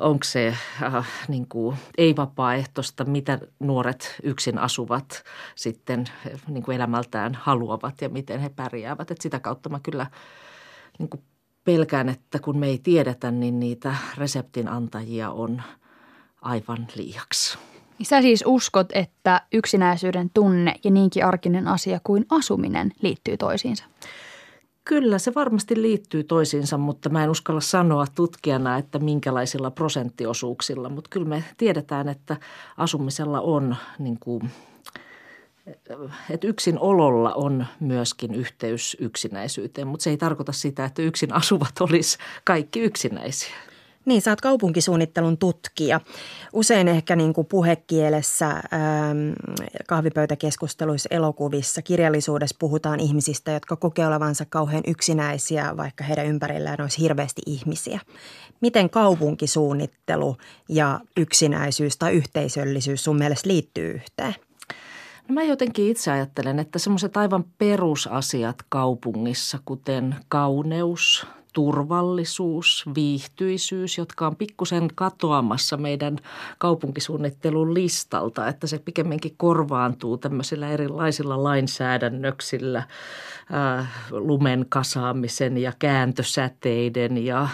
onko 0.00 0.24
se 0.24 0.56
äh, 0.82 1.08
niin 1.28 1.46
kuin 1.48 1.76
ei-vapaaehtoista, 1.98 3.04
mitä 3.04 3.38
nuoret 3.60 4.16
yksin 4.22 4.58
asuvat 4.58 5.24
sitten 5.54 6.04
niin 6.48 6.62
kuin 6.62 6.76
elämältään 6.76 7.38
haluavat 7.42 8.00
ja 8.00 8.08
miten 8.08 8.40
he 8.40 8.48
pärjäävät. 8.48 9.10
Että 9.10 9.22
sitä 9.22 9.40
kautta 9.40 9.68
mä 9.68 9.80
kyllä 9.80 10.06
niin 10.98 11.08
kuin 11.08 11.22
pelkään, 11.64 12.08
että 12.08 12.38
kun 12.38 12.58
me 12.58 12.66
ei 12.66 12.78
tiedetä, 12.78 13.30
niin 13.30 13.60
niitä 13.60 13.96
reseptin 14.18 14.68
antajia 14.68 15.30
on– 15.30 15.62
aivan 16.44 16.86
liiaksi. 16.96 17.58
Sä 18.02 18.22
siis 18.22 18.44
uskot, 18.46 18.88
että 18.92 19.40
yksinäisyyden 19.52 20.30
tunne 20.34 20.74
ja 20.84 20.90
niinkin 20.90 21.26
arkinen 21.26 21.68
asia 21.68 22.00
kuin 22.04 22.26
asuminen 22.30 22.92
liittyy 23.02 23.36
toisiinsa? 23.36 23.84
Kyllä, 24.84 25.18
se 25.18 25.34
varmasti 25.34 25.82
liittyy 25.82 26.24
toisiinsa, 26.24 26.78
mutta 26.78 27.08
mä 27.08 27.24
en 27.24 27.30
uskalla 27.30 27.60
sanoa 27.60 28.06
tutkijana, 28.14 28.78
että 28.78 28.98
minkälaisilla 28.98 29.70
prosenttiosuuksilla. 29.70 30.88
Mutta 30.88 31.10
kyllä 31.10 31.28
me 31.28 31.44
tiedetään, 31.56 32.08
että 32.08 32.36
asumisella 32.76 33.40
on 33.40 33.76
niin 33.98 34.18
kuin, 34.20 34.50
että 36.30 36.46
yksin 36.46 36.78
ololla 36.78 37.34
on 37.34 37.66
myöskin 37.80 38.34
yhteys 38.34 38.96
yksinäisyyteen, 39.00 39.86
mutta 39.86 40.04
se 40.04 40.10
ei 40.10 40.16
tarkoita 40.16 40.52
sitä, 40.52 40.84
että 40.84 41.02
yksin 41.02 41.32
asuvat 41.32 41.80
olisi 41.80 42.18
kaikki 42.44 42.80
yksinäisiä. 42.80 43.54
Niin, 44.04 44.22
sä 44.22 44.30
oot 44.30 44.40
kaupunkisuunnittelun 44.40 45.38
tutkija. 45.38 46.00
Usein 46.52 46.88
ehkä 46.88 47.16
niin 47.16 47.32
kuin 47.32 47.46
puhekielessä, 47.46 48.48
ähm, 48.48 48.62
kahvipöytäkeskusteluissa, 49.86 51.08
elokuvissa, 51.10 51.82
kirjallisuudessa 51.82 52.56
puhutaan 52.58 53.00
ihmisistä, 53.00 53.50
jotka 53.50 53.76
kokee 53.76 54.06
olevansa 54.06 54.44
kauhean 54.48 54.82
yksinäisiä, 54.86 55.76
vaikka 55.76 56.04
heidän 56.04 56.26
ympärillään 56.26 56.80
olisi 56.80 56.98
hirveästi 56.98 57.42
ihmisiä. 57.46 58.00
Miten 58.60 58.90
kaupunkisuunnittelu 58.90 60.36
ja 60.68 61.00
yksinäisyys 61.16 61.96
tai 61.96 62.12
yhteisöllisyys 62.12 63.04
sun 63.04 63.18
mielestä 63.18 63.48
liittyy 63.48 63.90
yhteen? 63.90 64.34
No 65.28 65.34
mä 65.34 65.42
jotenkin 65.42 65.88
itse 65.88 66.10
ajattelen, 66.10 66.58
että 66.58 66.78
semmoiset 66.78 67.16
aivan 67.16 67.44
perusasiat 67.58 68.56
kaupungissa, 68.68 69.58
kuten 69.64 70.16
kauneus, 70.28 71.26
turvallisuus, 71.54 72.84
viihtyisyys, 72.94 73.98
jotka 73.98 74.26
on 74.26 74.36
pikkusen 74.36 74.88
katoamassa 74.94 75.76
meidän 75.76 76.18
kaupunkisuunnittelun 76.58 77.74
listalta, 77.74 78.48
että 78.48 78.66
se 78.66 78.78
pikemminkin 78.78 79.34
korvaantuu 79.36 80.18
tämmöisillä 80.18 80.68
erilaisilla 80.68 81.42
lainsäädännöksillä, 81.42 82.82
äh, 83.78 83.88
lumen 84.10 84.66
kasaamisen 84.68 85.58
ja 85.58 85.72
kääntösäteiden 85.78 87.24
ja 87.24 87.48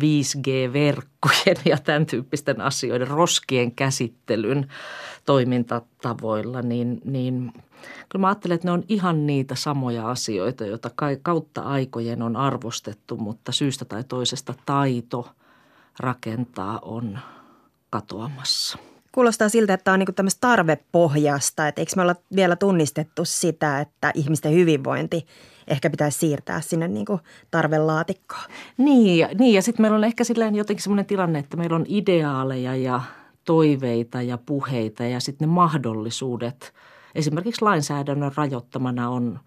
5G-verkkojen 0.00 1.56
ja 1.64 1.78
tämän 1.78 2.06
tyyppisten 2.06 2.60
asioiden, 2.60 3.08
roskien 3.08 3.72
käsittelyn 3.72 4.68
toimintatavoilla, 5.26 6.62
niin, 6.62 7.00
niin– 7.04 7.52
Kyllä 8.08 8.20
mä 8.20 8.28
ajattelen, 8.28 8.54
että 8.54 8.68
ne 8.68 8.72
on 8.72 8.84
ihan 8.88 9.26
niitä 9.26 9.54
samoja 9.54 10.10
asioita, 10.10 10.66
joita 10.66 10.90
kautta 11.22 11.60
aikojen 11.60 12.22
on 12.22 12.36
arvostettu, 12.36 13.16
mutta 13.16 13.52
syystä 13.52 13.84
tai 13.84 14.04
toisesta 14.04 14.54
taito 14.66 15.28
rakentaa 15.98 16.78
on 16.82 17.18
katoamassa. 17.90 18.78
Kuulostaa 19.12 19.48
siltä, 19.48 19.74
että 19.74 19.84
tämä 19.84 19.92
on 19.92 19.98
niin 19.98 20.14
tämmöistä 20.14 20.40
tarvepohjasta, 20.40 21.68
että 21.68 21.80
eikö 21.80 21.92
me 21.96 22.02
olla 22.02 22.16
vielä 22.36 22.56
tunnistettu 22.56 23.24
sitä, 23.24 23.80
että 23.80 24.10
ihmisten 24.14 24.52
hyvinvointi 24.52 25.26
ehkä 25.66 25.90
pitäisi 25.90 26.18
siirtää 26.18 26.60
sinne 26.60 26.88
niin 26.88 27.06
kuin 27.06 27.20
tarvelaatikkoon. 27.50 28.44
Niin, 28.76 29.18
ja, 29.18 29.28
niin, 29.38 29.54
ja 29.54 29.62
sitten 29.62 29.84
meillä 29.84 29.96
on 29.96 30.04
ehkä 30.04 30.24
silleen 30.24 30.54
jotenkin 30.54 30.82
semmoinen 30.82 31.06
tilanne, 31.06 31.38
että 31.38 31.56
meillä 31.56 31.76
on 31.76 31.86
ideaaleja 31.88 32.76
ja 32.76 33.00
toiveita 33.44 34.22
ja 34.22 34.38
puheita 34.38 35.04
ja 35.04 35.20
sitten 35.20 35.48
ne 35.48 35.54
mahdollisuudet– 35.54 36.72
esimerkiksi 37.18 37.62
lainsäädännön 37.62 38.32
rajoittamana 38.36 39.10
on 39.10 39.40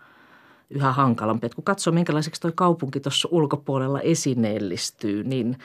yhä 0.70 0.92
hankalampi. 0.92 1.46
Et 1.46 1.56
kun 1.56 1.64
katsoo, 1.64 1.94
minkälaiseksi 1.94 2.42
tuo 2.42 2.52
kaupunki 2.56 3.00
tuossa 3.00 3.30
ulkopuolella 3.32 4.02
esineellistyy, 4.02 5.24
niin 5.24 5.58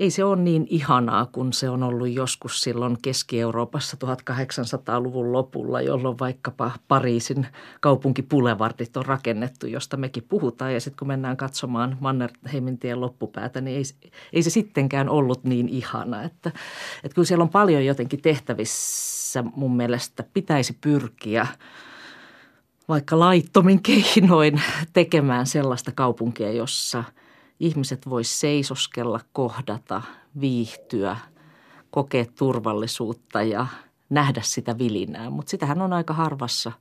ei 0.00 0.10
se 0.10 0.24
ole 0.24 0.36
niin 0.36 0.66
ihanaa 0.70 1.26
kuin 1.26 1.52
se 1.52 1.68
on 1.68 1.82
ollut 1.82 2.08
joskus 2.08 2.60
silloin 2.60 2.96
Keski-Euroopassa 3.02 3.96
1800-luvun 4.04 5.32
lopulla, 5.32 5.80
jolloin 5.80 6.18
vaikkapa 6.18 6.70
Pariisin 6.88 7.46
kaupunkipulevardit 7.80 8.96
on 8.96 9.06
rakennettu, 9.06 9.66
josta 9.66 9.96
mekin 9.96 10.26
puhutaan. 10.28 10.74
Ja 10.74 10.80
sitten 10.80 10.98
kun 10.98 11.08
mennään 11.08 11.36
katsomaan 11.36 11.96
Mannerheimintien 12.00 13.00
loppupäätä, 13.00 13.60
niin 13.60 13.76
ei, 13.76 14.10
ei 14.32 14.42
se 14.42 14.50
sittenkään 14.50 15.08
ollut 15.08 15.44
niin 15.44 15.68
ihana. 15.68 16.22
Että, 16.22 16.52
että 17.04 17.14
kyllä 17.14 17.26
siellä 17.26 17.42
on 17.42 17.48
paljon 17.48 17.84
jotenkin 17.84 18.22
tehtävissä 18.22 19.44
mun 19.56 19.76
mielestä 19.76 20.24
pitäisi 20.34 20.78
pyrkiä 20.80 21.46
vaikka 22.88 23.18
laittomin 23.18 23.82
keinoin 23.82 24.62
tekemään 24.92 25.46
sellaista 25.46 25.92
kaupunkia, 25.94 26.52
jossa– 26.52 27.04
ihmiset 27.62 28.10
vois 28.10 28.40
seisoskella, 28.40 29.20
kohdata, 29.32 30.02
viihtyä, 30.40 31.16
kokea 31.90 32.24
turvallisuutta 32.38 33.42
ja 33.42 33.66
nähdä 34.10 34.40
sitä 34.44 34.78
vilinää. 34.78 35.30
Mutta 35.30 35.50
sitähän 35.50 35.82
on 35.82 35.92
aika 35.92 36.14
harvassa 36.14 36.72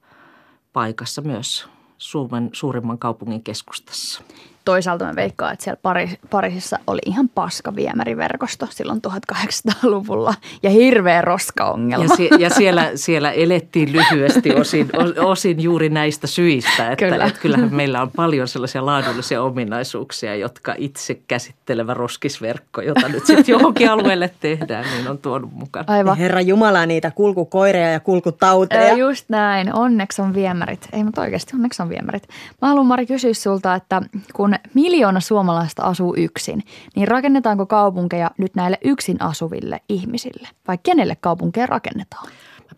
paikassa 0.73 1.21
myös 1.21 1.67
Suomen 1.97 2.49
suurimman 2.53 2.99
kaupungin 2.99 3.43
keskustassa. 3.43 4.23
Toisaalta 4.65 5.05
mä 5.05 5.15
veikkaan, 5.15 5.53
että 5.53 5.63
siellä 5.63 5.79
Pari, 5.81 6.09
Pariisissa 6.29 6.79
oli 6.87 6.99
ihan 7.05 7.29
paska 7.29 7.75
viemäriverkosto 7.75 8.67
silloin 8.69 9.01
1800-luvulla 9.07 10.33
ja 10.63 10.69
hirveä 10.69 11.21
roskaongelma. 11.21 12.03
Ja, 12.03 12.15
si- 12.15 12.29
ja 12.39 12.49
siellä, 12.49 12.91
siellä 12.95 13.31
elettiin 13.31 13.91
lyhyesti 13.93 14.55
osin, 14.55 14.89
osin 15.25 15.59
juuri 15.63 15.89
näistä 15.89 16.27
syistä, 16.27 16.91
että, 16.91 17.05
Kyllä. 17.09 17.25
että 17.25 17.39
kyllähän 17.39 17.75
meillä 17.75 18.01
on 18.01 18.11
paljon 18.11 18.47
sellaisia 18.47 18.85
laadullisia 18.85 19.41
ominaisuuksia, 19.41 20.35
jotka 20.35 20.75
itse 20.77 21.15
käsittelevä 21.27 21.93
roskisverkko, 21.93 22.81
jota 22.81 23.09
nyt 23.09 23.25
sitten 23.25 23.53
johonkin 23.53 23.89
alueelle 23.89 24.31
tehdään, 24.39 24.85
niin 24.95 25.07
on 25.07 25.17
tuonut 25.17 25.53
mukaan. 25.53 25.85
Aivan. 25.87 26.17
Herra 26.17 26.41
Jumala, 26.41 26.85
niitä 26.85 27.11
kulkukoireja 27.11 27.91
ja 27.91 27.99
kulkutauteja. 27.99 28.97
Just 28.97 29.25
näin, 29.29 29.75
onneksi 29.75 30.21
on 30.21 30.33
viemärit. 30.33 30.87
Ei, 30.93 31.03
mutta 31.03 31.21
oikeasti 31.21 31.55
onneksi 31.55 31.81
on 31.81 31.89
viemärit. 31.89 32.27
Mä 32.61 32.67
haluan 32.67 32.85
Mari 32.85 33.05
kysyä 33.05 33.33
sulta, 33.33 33.75
että 33.75 34.01
kun 34.33 34.50
kun 34.51 34.71
miljoona 34.73 35.19
suomalaista 35.19 35.83
asuu 35.83 36.15
yksin, 36.17 36.63
niin 36.95 37.07
rakennetaanko 37.07 37.65
kaupunkeja 37.65 38.31
nyt 38.37 38.55
näille 38.55 38.77
yksin 38.83 39.21
asuville 39.21 39.81
ihmisille? 39.89 40.47
Vai 40.67 40.77
kenelle 40.83 41.17
kaupunkeja 41.21 41.65
rakennetaan? 41.65 42.27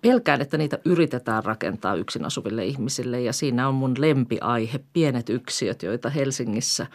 Pelkään, 0.04 0.42
että 0.42 0.58
niitä 0.58 0.80
yritetään 0.86 1.44
rakentaa 1.44 1.96
yksin 1.96 2.26
asuville 2.26 2.66
ihmisille 2.66 3.22
ja 3.22 3.34
siinä 3.34 3.68
on 3.68 3.76
mun 3.76 3.94
lempiaihe, 3.98 4.80
pienet 4.94 5.30
yksiöt, 5.30 5.84
joita 5.84 6.10
Helsingissä 6.10 6.88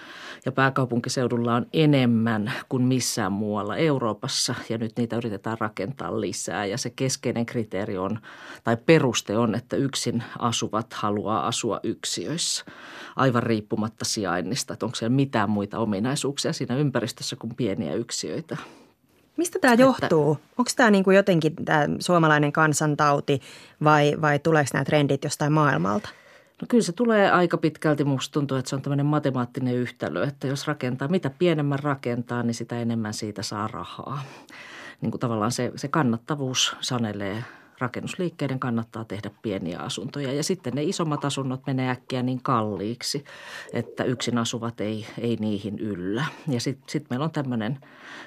ja 0.47 0.53
pääkaupunkiseudulla 0.53 1.55
on 1.55 1.67
enemmän 1.73 2.53
kuin 2.69 2.83
missään 2.83 3.33
muualla 3.33 3.77
Euroopassa 3.77 4.55
ja 4.69 4.79
nyt 4.79 4.93
niitä 4.97 5.17
yritetään 5.17 5.57
rakentaa 5.61 6.21
lisää 6.21 6.65
ja 6.65 6.79
se 6.79 6.91
keskeinen 6.91 7.47
kriteeri 7.47 7.99
on 7.99 8.19
tai 8.65 8.77
peruste 8.77 9.39
on, 9.39 9.55
että 9.55 9.77
yksin 9.77 10.23
asuvat 10.39 10.93
haluaa 10.93 11.47
asua 11.47 11.81
yksiöissä 11.83 12.65
aivan 13.17 13.43
riippumatta 13.43 14.05
sijainnista, 14.05 14.73
että 14.73 14.87
onko 14.87 14.97
siellä 14.97 15.17
mitään 15.17 15.51
muita 15.51 15.79
ominaisuuksia 15.79 16.53
siinä 16.53 16.77
ympäristössä 16.77 17.37
kuin 17.37 17.55
pieniä 17.55 17.95
yksiöitä. 17.95 18.57
Mistä 19.39 19.59
tämä 19.59 19.75
johtuu? 19.75 20.33
Että, 20.33 20.55
Onko 20.59 20.71
tämä 20.77 20.91
niin 20.91 21.05
kuin 21.05 21.17
jotenkin 21.17 21.55
tämä 21.65 21.87
suomalainen 21.99 22.53
kansantauti 22.53 23.41
vai, 23.85 24.17
vai 24.21 24.39
tuleeko 24.39 24.71
nämä 24.73 24.85
trendit 24.85 25.25
jostain 25.25 25.53
maailmalta? 25.53 26.09
No 26.61 26.67
kyllä 26.69 26.83
se 26.83 26.93
tulee 26.93 27.31
aika 27.31 27.57
pitkälti, 27.57 28.05
musta 28.05 28.33
tuntuu, 28.33 28.57
että 28.57 28.69
se 28.69 28.77
on 28.77 28.83
tämmöinen 28.83 29.07
matemaattinen 29.07 29.75
yhtälö, 29.75 30.25
että 30.25 30.47
jos 30.47 30.67
rakentaa, 30.67 31.09
mitä 31.09 31.31
pienemmän 31.31 31.79
rakentaa, 31.79 32.43
niin 32.43 32.55
sitä 32.55 32.81
enemmän 32.81 33.15
siitä 33.15 33.43
saa 33.43 33.69
rahaa. 33.69 34.23
Niin 35.01 35.11
kuin 35.11 35.21
tavallaan 35.21 35.53
se, 35.53 35.73
se 35.77 35.89
kannattavuus 35.89 36.77
sanelee 36.81 37.45
rakennusliikkeiden 37.79 38.59
kannattaa 38.59 39.05
tehdä 39.05 39.31
pieniä 39.43 39.79
asuntoja. 39.79 40.33
Ja 40.33 40.43
sitten 40.43 40.75
ne 40.75 40.83
isommat 40.83 41.25
asunnot 41.25 41.67
menee 41.67 41.91
äkkiä 41.91 42.23
niin 42.23 42.43
kalliiksi, 42.43 43.25
että 43.73 44.05
yksin 44.05 44.39
asuvat 44.39 44.81
ei, 44.81 45.07
ei 45.19 45.37
niihin 45.41 45.79
yllä. 45.79 46.25
Ja 46.49 46.61
sitten 46.61 46.89
sit 46.89 47.11
meillä 47.11 47.25
on 47.25 47.31
tämmöinen, 47.31 47.79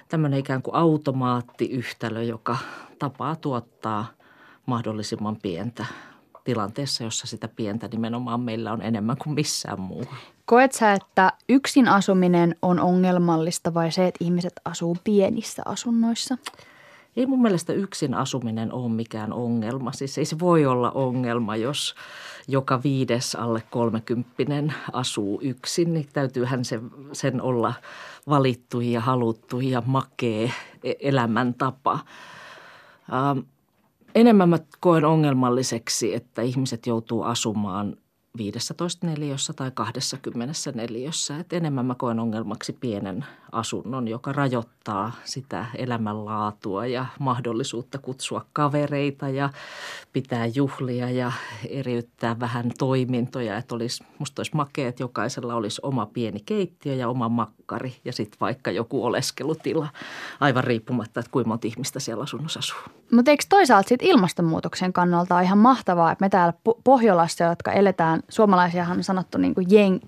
tämmöinen 0.10 0.40
ikään 0.40 0.62
kuin 0.62 0.76
automaattiyhtälö, 0.76 2.24
joka 2.24 2.58
tapaa 3.00 3.36
tuottaa 3.36 4.06
mahdollisimman 4.66 5.38
pientä 5.42 5.86
tilanteessa, 6.44 7.04
jossa 7.04 7.28
sitä 7.28 7.48
pientä 7.48 7.88
nimenomaan 7.88 8.40
meillä 8.42 8.72
on 8.72 8.82
enemmän 8.82 9.18
kuin 9.18 9.34
missään 9.34 9.80
muu. 9.80 10.06
Koet 10.46 10.72
sä, 10.72 10.94
että 10.94 11.34
yksin 11.50 11.88
asuminen 11.88 12.56
on 12.62 12.80
ongelmallista 12.80 13.74
vai 13.74 13.92
se, 13.92 14.08
että 14.08 14.26
ihmiset 14.26 14.54
asuu 14.66 14.98
pienissä 15.04 15.62
asunnoissa? 15.66 16.38
Ei 17.16 17.26
mun 17.26 17.42
mielestä 17.42 17.74
yksin 17.74 18.14
asuminen 18.14 18.74
ole 18.74 18.92
mikään 18.92 19.34
ongelma. 19.34 19.92
Siis 19.92 20.18
ei 20.18 20.26
se 20.26 20.40
voi 20.40 20.66
olla 20.66 20.92
ongelma, 20.92 21.56
jos 21.56 21.96
joka 22.48 22.84
viides 22.84 23.36
alle 23.36 23.64
kolmekymppinen 23.70 24.74
asuu 24.94 25.40
yksin, 25.44 25.94
niin 25.94 26.08
täytyyhän 26.14 26.66
se, 26.66 26.80
sen 27.14 27.42
olla 27.42 27.74
valittu 28.30 28.82
ja 28.82 29.02
haluttu 29.02 29.60
ja 29.60 29.84
makee 29.86 30.52
e-, 30.84 30.94
elämäntapa. 31.00 32.00
Ähm, 33.14 33.40
enemmän 34.16 34.50
mä 34.50 34.60
koen 34.80 35.06
ongelmalliseksi, 35.06 36.16
että 36.16 36.42
ihmiset 36.42 36.88
joutuu 36.88 37.24
asumaan 37.24 37.98
15 38.38 39.08
neliössä 39.08 39.54
tai 39.54 39.72
20 39.74 40.54
neliössä. 40.76 41.38
Et 41.38 41.54
enemmän 41.54 41.86
mä 41.86 41.96
koen 41.96 42.20
ongelmaksi 42.20 42.74
pienen 42.74 43.26
asunnon, 43.52 44.08
joka 44.08 44.32
rajoittaa 44.32 45.12
sitä 45.24 45.66
elämänlaatua 45.76 46.86
ja 46.86 47.06
mahdollisuutta 47.20 47.98
kutsua 47.98 48.46
kavereita 48.54 49.30
ja 49.30 49.50
pitää 50.14 50.46
juhlia 50.46 51.10
ja 51.10 51.32
eriyttää 51.70 52.40
vähän 52.40 52.72
toimintoja. 52.78 53.58
Että 53.58 53.76
olisi, 53.76 54.04
musta 54.20 54.40
olisi 54.40 54.56
makea, 54.56 54.88
että 54.88 55.04
jokaisella 55.04 55.56
olisi 55.56 55.82
oma 55.84 56.06
pieni 56.06 56.40
keittiö 56.46 56.94
ja 56.94 57.10
oma 57.10 57.30
makkari 57.30 57.96
ja 58.06 58.14
sitten 58.14 58.38
vaikka 58.40 58.72
joku 58.72 59.06
oleskelutila, 59.06 59.88
aivan 60.40 60.64
riippumatta, 60.64 61.20
että 61.20 61.32
kuinka 61.32 61.48
monta 61.48 61.68
ihmistä 61.68 62.00
siellä 62.00 62.24
asunnossa 62.24 62.60
asuu. 62.60 62.80
Mutta 63.12 63.32
eikö 63.32 63.44
toisaalta 63.50 63.90
sitten 63.90 64.08
ilmastonmuutoksen 64.08 64.94
kannalta 64.94 65.36
ole 65.36 65.44
ihan 65.44 65.58
mahtavaa, 65.58 66.12
että 66.12 66.26
me 66.26 66.30
täällä 66.30 66.54
Pohjolassa, 66.84 67.44
jotka 67.44 67.72
eletään 67.72 68.20
suomalaisiahan 68.30 68.98
on 68.98 69.04
sanottu 69.04 69.38
niin 69.38 69.56
kuin 69.56 69.68
jen, 69.70 70.00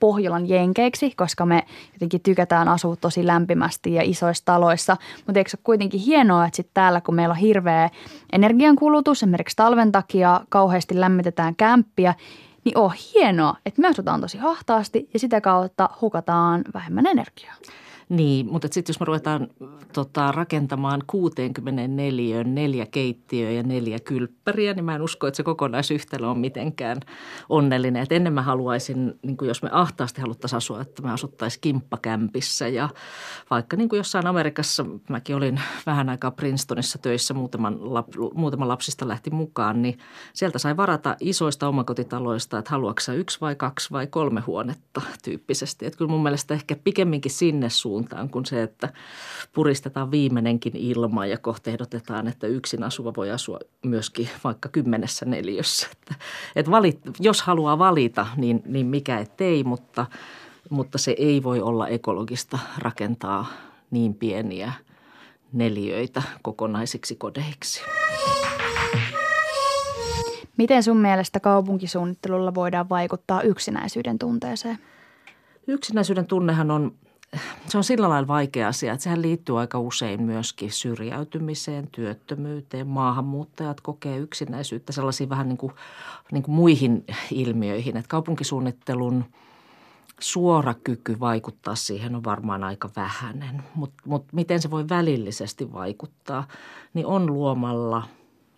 Pohjolan 0.00 0.48
jenkeiksi, 0.48 1.10
koska 1.10 1.46
me 1.46 1.66
jotenkin 1.92 2.20
tykätään 2.20 2.68
asua 2.68 2.91
tosi 3.00 3.26
lämpimästi 3.26 3.94
ja 3.94 4.02
isoissa 4.04 4.44
taloissa. 4.44 4.96
Mutta 5.26 5.40
eikö 5.40 5.50
se 5.50 5.56
ole 5.56 5.62
kuitenkin 5.64 6.00
hienoa, 6.00 6.46
että 6.46 6.56
sitten 6.56 6.74
täällä 6.74 7.00
kun 7.00 7.14
meillä 7.14 7.32
on 7.32 7.38
hirveä 7.38 7.90
energiankulutus, 8.32 9.18
esimerkiksi 9.18 9.56
talven 9.56 9.92
takia 9.92 10.40
kauheasti 10.48 11.00
lämmitetään 11.00 11.56
kämppiä, 11.56 12.14
niin 12.64 12.78
on 12.78 12.92
hienoa, 13.14 13.56
että 13.66 13.80
me 13.82 13.88
asutaan 13.88 14.20
tosi 14.20 14.38
hahtaasti 14.38 15.10
ja 15.12 15.18
sitä 15.18 15.40
kautta 15.40 15.90
hukataan 16.00 16.64
vähemmän 16.74 17.06
energiaa. 17.06 17.54
Niin, 18.12 18.46
mutta 18.46 18.68
sitten 18.70 18.92
jos 18.92 19.00
me 19.00 19.04
ruvetaan 19.04 19.48
tota, 19.92 20.32
rakentamaan 20.32 21.02
64 21.06 22.44
neljä 22.44 22.86
keittiöä 22.86 23.50
ja 23.50 23.62
neljä 23.62 24.00
kylppäriä, 24.00 24.74
niin 24.74 24.84
mä 24.84 24.94
en 24.94 25.02
usko, 25.02 25.26
että 25.26 25.36
se 25.36 25.42
kokonaisyhtälö 25.42 26.26
on 26.26 26.38
mitenkään 26.38 27.00
onnellinen. 27.48 28.02
Et 28.02 28.12
ennen 28.12 28.32
mä 28.32 28.42
haluaisin, 28.42 29.14
niin 29.22 29.36
jos 29.42 29.62
me 29.62 29.68
ahtaasti 29.72 30.20
haluttaisiin 30.20 30.56
asua, 30.56 30.80
että 30.80 31.02
me 31.02 31.12
asuttaisiin 31.12 31.60
kimppakämpissä 31.60 32.68
ja 32.68 32.88
vaikka 33.50 33.76
niin 33.76 33.88
jossain 33.92 34.26
Amerikassa, 34.26 34.86
mäkin 35.08 35.36
olin 35.36 35.60
vähän 35.86 36.08
aikaa 36.08 36.30
Princetonissa 36.30 36.98
töissä, 36.98 37.34
muutaman, 37.34 37.94
lap, 37.94 38.08
muutaman 38.34 38.68
lapsista 38.68 39.08
lähti 39.08 39.30
mukaan, 39.30 39.82
niin 39.82 39.98
sieltä 40.32 40.58
sai 40.58 40.76
varata 40.76 41.16
isoista 41.20 41.68
omakotitaloista, 41.68 42.58
että 42.58 42.70
haluatko 42.70 43.12
yksi 43.16 43.40
vai 43.40 43.54
kaksi 43.54 43.90
vai 43.90 44.06
kolme 44.06 44.40
huonetta 44.40 45.02
tyyppisesti. 45.24 45.86
Että 45.86 45.98
kyllä 45.98 46.10
mun 46.10 46.22
mielestä 46.22 46.54
ehkä 46.54 46.76
pikemminkin 46.84 47.32
sinne 47.32 47.70
suuntaan 47.70 48.01
suuntaan 48.02 48.30
kuin 48.30 48.46
se, 48.46 48.62
että 48.62 48.88
puristetaan 49.52 50.10
viimeinenkin 50.10 50.76
ilma 50.76 51.26
ja 51.26 51.38
kohta 51.38 51.70
ehdotetaan, 51.70 52.28
että 52.28 52.46
yksin 52.46 52.82
asuva 52.82 53.12
voi 53.16 53.30
asua 53.30 53.58
myöskin 53.82 54.28
vaikka 54.44 54.68
kymmenessä 54.68 55.26
neliössä. 55.26 55.88
Että, 55.92 56.14
että 56.56 56.70
valit, 56.70 57.00
jos 57.20 57.42
haluaa 57.42 57.78
valita, 57.78 58.26
niin, 58.36 58.62
niin 58.66 58.86
mikä 58.86 59.18
ettei, 59.18 59.64
mutta, 59.64 60.06
mutta 60.70 60.98
se 60.98 61.14
ei 61.18 61.42
voi 61.42 61.60
olla 61.60 61.88
ekologista 61.88 62.58
rakentaa 62.78 63.46
niin 63.90 64.14
pieniä 64.14 64.72
neliöitä 65.52 66.22
kokonaisiksi 66.42 67.16
kodeiksi. 67.16 67.82
Miten 70.56 70.82
sun 70.82 70.96
mielestä 70.96 71.40
kaupunkisuunnittelulla 71.40 72.54
voidaan 72.54 72.88
vaikuttaa 72.88 73.42
yksinäisyyden 73.42 74.18
tunteeseen? 74.18 74.78
Yksinäisyyden 75.66 76.26
tunnehan 76.26 76.70
on 76.70 76.92
se 77.66 77.78
on 77.78 77.84
sillä 77.84 78.08
lailla 78.08 78.28
vaikea 78.28 78.68
asia, 78.68 78.92
että 78.92 79.04
sehän 79.04 79.22
liittyy 79.22 79.60
aika 79.60 79.78
usein 79.78 80.22
myöskin 80.22 80.72
syrjäytymiseen, 80.72 81.88
työttömyyteen. 81.92 82.86
Maahanmuuttajat 82.86 83.80
kokee 83.80 84.18
yksinäisyyttä 84.18 84.92
sellaisiin 84.92 85.28
vähän 85.28 85.48
niin 85.48 85.58
kuin, 85.58 85.72
niin 86.32 86.42
kuin 86.42 86.54
muihin 86.54 87.04
ilmiöihin. 87.30 87.96
Että 87.96 88.08
kaupunkisuunnittelun 88.08 89.24
suora 90.20 90.74
kyky 90.74 91.20
vaikuttaa 91.20 91.74
siihen 91.74 92.14
on 92.14 92.24
varmaan 92.24 92.64
aika 92.64 92.90
vähäinen. 92.96 93.62
Mutta 93.74 94.02
mut 94.06 94.24
miten 94.32 94.62
se 94.62 94.70
voi 94.70 94.88
välillisesti 94.88 95.72
vaikuttaa, 95.72 96.48
niin 96.94 97.06
on 97.06 97.26
luomalla 97.26 98.02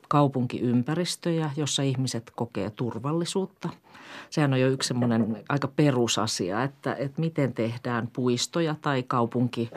kaupunkiympäristöjä, 0.08 1.50
jossa 1.56 1.82
ihmiset 1.82 2.32
kokee 2.36 2.70
turvallisuutta– 2.70 3.68
sehän 4.30 4.52
on 4.52 4.60
jo 4.60 4.68
yksi 4.68 4.86
semmoinen 4.88 5.44
aika 5.48 5.68
perusasia, 5.68 6.62
että, 6.62 6.94
että 6.94 7.20
miten 7.20 7.54
tehdään 7.54 8.08
puistoja 8.12 8.74
tai 8.82 9.02
kaupunki 9.02 9.70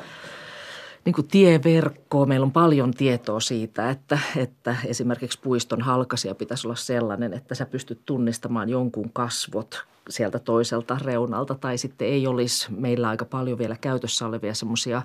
niin 1.05 1.13
kuin 1.13 1.27
tieverkkoa. 1.27 2.25
Meillä 2.25 2.43
on 2.43 2.51
paljon 2.51 2.91
tietoa 2.91 3.39
siitä, 3.39 3.89
että, 3.89 4.19
että 4.35 4.75
esimerkiksi 4.85 5.39
puiston 5.39 5.81
halkasia 5.81 6.35
pitäisi 6.35 6.67
olla 6.67 6.75
sellainen, 6.75 7.33
että 7.33 7.55
sä 7.55 7.65
pystyt 7.65 7.99
tunnistamaan 8.05 8.69
jonkun 8.69 9.09
kasvot 9.13 9.83
sieltä 10.09 10.39
toiselta 10.39 10.97
reunalta 11.01 11.55
tai 11.55 11.77
sitten 11.77 12.07
ei 12.07 12.27
olisi 12.27 12.67
meillä 12.71 13.09
aika 13.09 13.25
paljon 13.25 13.57
vielä 13.57 13.75
käytössä 13.81 14.25
olevia 14.25 14.53
semmoisia 14.53 15.01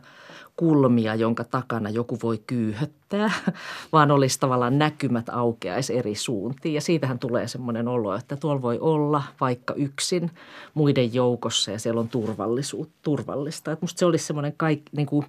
kulmia, 0.56 1.14
jonka 1.14 1.44
takana 1.44 1.90
joku 1.90 2.18
voi 2.22 2.42
kyyhöttää, 2.46 3.30
vaan 3.92 4.10
olisi 4.10 4.40
tavallaan 4.40 4.78
näkymät 4.78 5.28
aukeaisi 5.28 5.98
eri 5.98 6.14
suuntiin. 6.14 6.74
Ja 6.74 6.80
siitähän 6.80 7.18
tulee 7.18 7.48
semmoinen 7.48 7.88
olo, 7.88 8.14
että 8.14 8.36
tuolla 8.36 8.62
voi 8.62 8.78
olla 8.78 9.22
vaikka 9.40 9.74
yksin 9.74 10.30
muiden 10.74 11.14
joukossa 11.14 11.70
ja 11.70 11.78
siellä 11.78 12.00
on 12.00 12.08
turvallisuus, 12.08 12.88
turvallista. 13.02 13.72
Että 13.72 13.84
musta 13.84 13.98
se 13.98 14.06
olisi 14.06 14.26
semmoinen 14.26 14.54
kaik, 14.56 14.82
niin 14.92 15.06
kuin 15.06 15.26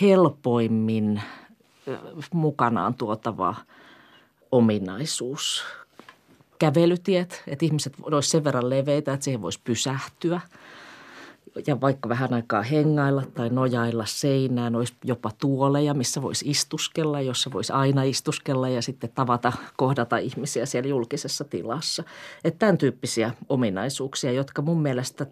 helpoimmin 0.00 1.22
mukanaan 2.32 2.94
tuotava 2.94 3.54
ominaisuus 4.52 5.64
kävelytiet, 6.62 7.42
että 7.46 7.64
ihmiset 7.64 7.92
olisivat 8.02 8.30
sen 8.30 8.44
verran 8.44 8.70
leveitä, 8.70 9.12
että 9.12 9.24
siihen 9.24 9.42
voisi 9.42 9.60
pysähtyä 9.64 10.40
ja 11.66 11.80
vaikka 11.80 12.08
vähän 12.08 12.34
aikaa 12.34 12.62
hengailla 12.62 13.22
tai 13.34 13.50
nojailla 13.50 14.06
seinään, 14.06 14.76
olisi 14.76 14.94
jopa 15.04 15.30
tuoleja, 15.40 15.94
missä 15.94 16.22
voisi 16.22 16.50
istuskella, 16.50 17.20
jossa 17.20 17.52
voisi 17.52 17.72
aina 17.72 18.02
istuskella 18.02 18.68
ja 18.68 18.82
sitten 18.82 19.10
tavata, 19.14 19.52
kohdata 19.76 20.16
ihmisiä 20.16 20.66
siellä 20.66 20.88
julkisessa 20.88 21.44
tilassa. 21.44 22.04
Että 22.44 22.58
tämän 22.58 22.78
tyyppisiä 22.78 23.30
ominaisuuksia, 23.48 24.32
jotka 24.32 24.62
mun 24.62 24.82
mielestä 24.82 25.26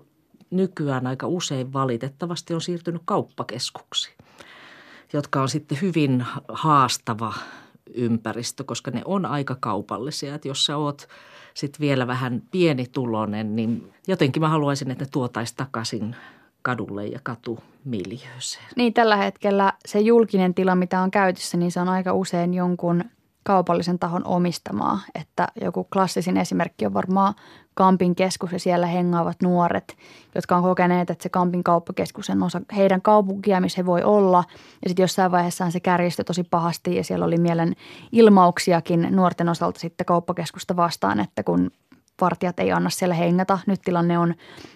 nykyään 0.51 1.07
aika 1.07 1.27
usein 1.27 1.73
valitettavasti 1.73 2.55
on 2.55 2.61
siirtynyt 2.61 3.03
kauppakeskuksiin, 3.05 4.17
jotka 5.13 5.43
on 5.43 5.49
sitten 5.49 5.79
hyvin 5.83 6.27
haastava 6.49 7.35
ympäristö, 7.95 8.65
koska 8.65 8.91
ne 8.91 9.03
on 9.05 9.27
aika 9.27 9.57
kaupallisia. 9.61 10.35
Että 10.35 10.49
jos 10.49 10.67
sä 10.67 10.77
oot 10.77 11.09
sitten 11.55 11.81
vielä 11.81 12.07
vähän 12.07 12.43
pienitulonen, 12.51 13.57
niin 13.57 13.93
jotenkin 14.09 14.43
mä 14.43 14.49
haluaisin, 14.49 14.91
että 14.91 15.05
ne 15.05 15.09
tuotaisiin 15.13 15.57
takaisin 15.57 16.17
kadulle 16.63 17.07
ja 17.07 17.21
katumiljööseen. 17.23 18.65
Niin, 18.77 18.95
tällä 18.95 19.17
hetkellä 19.17 19.73
se 19.87 20.01
julkinen 20.01 20.55
tila, 20.55 20.75
mitä 20.75 21.01
on 21.01 21.11
käytössä, 21.11 21.57
niin 21.57 21.73
se 21.73 21.81
on 21.81 21.89
aika 21.89 22.13
usein 22.13 22.55
jonkun 22.55 23.05
kaupallisen 23.45 23.99
tahon 23.99 24.27
omistamaa. 24.27 25.01
Että 25.15 25.49
joku 25.61 25.85
klassisin 25.85 26.37
esimerkki 26.37 26.87
on 26.87 26.95
varmaan 26.95 27.35
Kampin 27.75 28.15
keskus 28.15 28.53
ja 28.53 28.59
siellä 28.59 28.87
hengaavat 28.87 29.43
nuoret, 29.43 29.97
jotka 30.35 30.57
on 30.57 30.63
kokeneet, 30.63 31.11
että 31.11 31.23
se 31.23 31.29
Kampin 31.29 31.65
kauppakeskus 31.65 32.31
on 32.31 32.43
osa 32.43 32.61
heidän 32.77 33.03
kaupunkia, 33.03 33.61
missä 33.61 33.79
he 33.79 33.87
voi 33.87 34.03
olla. 34.03 34.45
Ja 34.83 34.89
sitten 34.89 35.03
jossain 35.03 35.31
vaiheessa 35.31 35.71
se 35.71 35.81
kärjistyi 35.81 36.25
tosi 36.25 36.45
pahasti 36.45 36.97
ja 36.97 37.05
siellä 37.05 37.25
oli 37.25 37.37
mielen 37.37 37.75
ilmauksiakin 38.13 39.09
nuorten 39.11 39.49
osalta 39.49 39.81
sitten 39.81 40.07
kauppakeskusta 40.07 40.77
vastaan, 40.77 41.21
että 41.21 41.43
kun 41.43 41.71
vartijat 42.21 42.61
ei 42.61 42.73
anna 42.73 42.91
siellä 42.91 43.15
hengata. 43.15 43.59
Nyt 43.67 43.81
tilanne 43.85 44.19
on, 44.19 44.35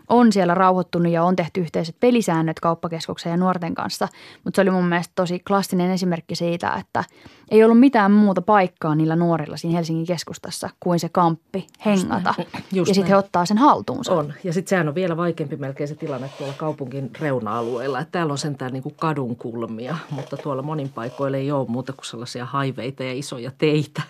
on 0.08 0.32
siellä 0.32 0.54
rauhoittunut 0.54 1.12
ja 1.12 1.24
on 1.24 1.36
tehty 1.36 1.60
yhteiset 1.60 1.96
pelisäännöt 2.00 2.60
kauppakeskuksen 2.60 3.30
ja 3.30 3.36
nuorten 3.36 3.74
kanssa. 3.74 4.08
Mutta 4.44 4.56
se 4.56 4.62
oli 4.62 4.70
mun 4.70 4.88
mielestä 4.88 5.12
tosi 5.14 5.38
klassinen 5.38 5.90
esimerkki 5.90 6.34
siitä, 6.34 6.72
että 6.80 7.04
ei 7.50 7.64
ollut 7.64 7.80
mitään 7.80 8.12
muuta 8.12 8.42
paikkaa 8.42 8.94
niillä 8.94 9.16
nuorilla 9.16 9.56
siinä 9.56 9.76
Helsingin 9.76 10.06
keskustassa 10.06 10.70
kuin 10.80 11.00
se 11.00 11.08
kamppi 11.08 11.66
hengata. 11.84 12.34
Just 12.38 12.84
Just 12.84 12.88
ja 12.88 12.94
sitten 12.94 13.10
he 13.10 13.16
ottaa 13.16 13.46
sen 13.46 13.58
haltuunsa. 13.58 14.12
On. 14.12 14.32
Ja 14.44 14.52
sitten 14.52 14.70
sehän 14.70 14.88
on 14.88 14.94
vielä 14.94 15.16
vaikeampi 15.16 15.56
melkein 15.56 15.88
se 15.88 15.94
tilanne 15.94 16.30
tuolla 16.38 16.54
kaupunkin 16.56 17.10
reuna-alueilla. 17.20 18.00
Että 18.00 18.12
täällä 18.12 18.32
on 18.32 18.38
sentään 18.38 18.72
niin 18.72 18.82
kuin 18.82 18.94
kadun 19.00 19.36
kulmia, 19.36 19.96
mutta 20.10 20.36
tuolla 20.36 20.62
monin 20.62 20.88
paikoilla 20.88 21.36
ei 21.36 21.52
ole 21.52 21.68
muuta 21.68 21.92
kuin 21.92 22.06
sellaisia 22.06 22.46
haiveita 22.46 23.04
ja 23.04 23.12
isoja 23.12 23.50
teitä, 23.58 24.02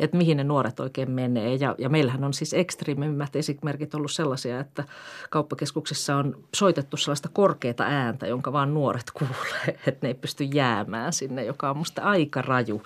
että 0.00 0.16
mihin 0.16 0.36
ne 0.36 0.44
nuoret 0.44 0.80
oikein 0.80 1.10
menee. 1.10 1.54
Ja, 1.54 1.74
ja 1.78 1.88
meillähän 1.88 2.24
on 2.24 2.34
siis 2.34 2.54
ekstriimimmät 2.54 3.36
esimerkit 3.36 3.94
ollut 3.94 4.12
sellaisia, 4.12 4.60
että 4.60 4.84
kauppakeskuksessa 5.30 6.16
on 6.16 6.36
soitettu 6.54 6.96
sellaista 6.96 7.28
korkeata 7.32 7.84
ääntä, 7.84 8.26
jonka 8.26 8.52
vaan 8.52 8.74
nuoret 8.74 9.10
kuulee, 9.14 9.78
että 9.86 9.98
ne 10.02 10.08
ei 10.08 10.14
pysty 10.14 10.44
jäämään 10.44 11.12
sinne, 11.12 11.44
joka 11.44 11.70
on 11.70 11.76
musta 11.76 12.02
aika 12.02 12.42
raju 12.42 12.79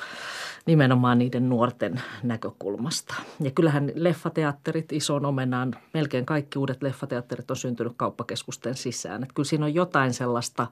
nimenomaan 0.66 1.18
niiden 1.18 1.48
nuorten 1.48 2.02
näkökulmasta. 2.22 3.14
Ja 3.40 3.50
kyllähän 3.50 3.92
leffateatterit 3.94 4.92
ison 4.92 5.26
omenaan, 5.26 5.74
melkein 5.94 6.26
kaikki 6.26 6.58
uudet 6.58 6.82
leffateatterit 6.82 7.50
on 7.50 7.56
syntynyt 7.56 7.92
kauppakeskusten 7.96 8.74
sisään. 8.74 9.22
Että 9.22 9.34
kyllä 9.34 9.46
siinä 9.46 9.64
on 9.64 9.74
jotain 9.74 10.14
sellaista, 10.14 10.66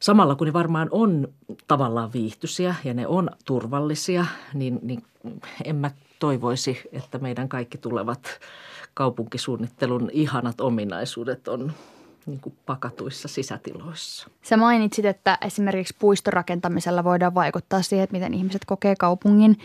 samalla 0.00 0.34
kun 0.34 0.46
ne 0.46 0.52
varmaan 0.52 0.88
on 0.90 1.28
tavallaan 1.68 2.12
viihtyisiä 2.12 2.74
ja 2.84 2.94
ne 2.94 3.06
on 3.06 3.30
turvallisia, 3.44 4.26
niin, 4.54 4.78
niin 4.82 5.02
en 5.64 5.76
mä 5.76 5.90
toivoisi, 6.18 6.80
että 6.92 7.18
meidän 7.18 7.48
kaikki 7.48 7.78
tulevat 7.78 8.40
kaupunkisuunnittelun 8.94 10.10
ihanat 10.12 10.60
ominaisuudet 10.60 11.48
on 11.48 11.72
niin 12.30 12.40
kuin 12.40 12.54
pakatuissa 12.66 13.28
sisätiloissa. 13.28 14.28
Sä 14.42 14.56
mainitsit, 14.56 15.04
että 15.04 15.38
esimerkiksi 15.46 15.96
puistorakentamisella 15.98 17.04
voidaan 17.04 17.34
vaikuttaa 17.34 17.82
siihen, 17.82 18.04
että 18.04 18.16
miten 18.16 18.34
ihmiset 18.34 18.64
kokee 18.64 18.96
kaupungin. 18.96 19.58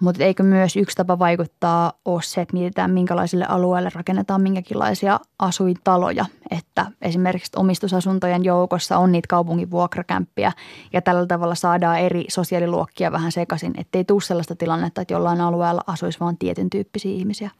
Mutta 0.00 0.24
eikö 0.24 0.42
myös 0.42 0.76
yksi 0.76 0.96
tapa 0.96 1.18
vaikuttaa 1.18 1.92
ole 2.04 2.22
se, 2.22 2.40
että 2.40 2.54
mietitään 2.54 2.90
minkälaisille 2.90 3.46
alueille 3.48 3.90
rakennetaan 3.94 4.42
minkäkinlaisia 4.42 5.20
asuintaloja. 5.38 6.24
Että 6.50 6.86
esimerkiksi 7.02 7.52
omistusasuntojen 7.56 8.44
joukossa 8.44 8.98
on 8.98 9.12
niitä 9.12 9.26
kaupungin 9.28 9.70
vuokrakämppiä 9.70 10.52
ja 10.92 11.02
tällä 11.02 11.26
tavalla 11.26 11.54
saadaan 11.54 12.00
eri 12.00 12.24
sosiaaliluokkia 12.28 13.12
vähän 13.12 13.32
sekaisin. 13.32 13.72
Ettei 13.78 14.04
tule 14.04 14.20
sellaista 14.20 14.56
tilannetta, 14.56 15.00
että 15.00 15.14
jollain 15.14 15.40
alueella 15.40 15.82
asuisi 15.86 16.20
vain 16.20 16.38
tietyn 16.38 16.70
tyyppisiä 16.70 17.12
ihmisiä. 17.12 17.50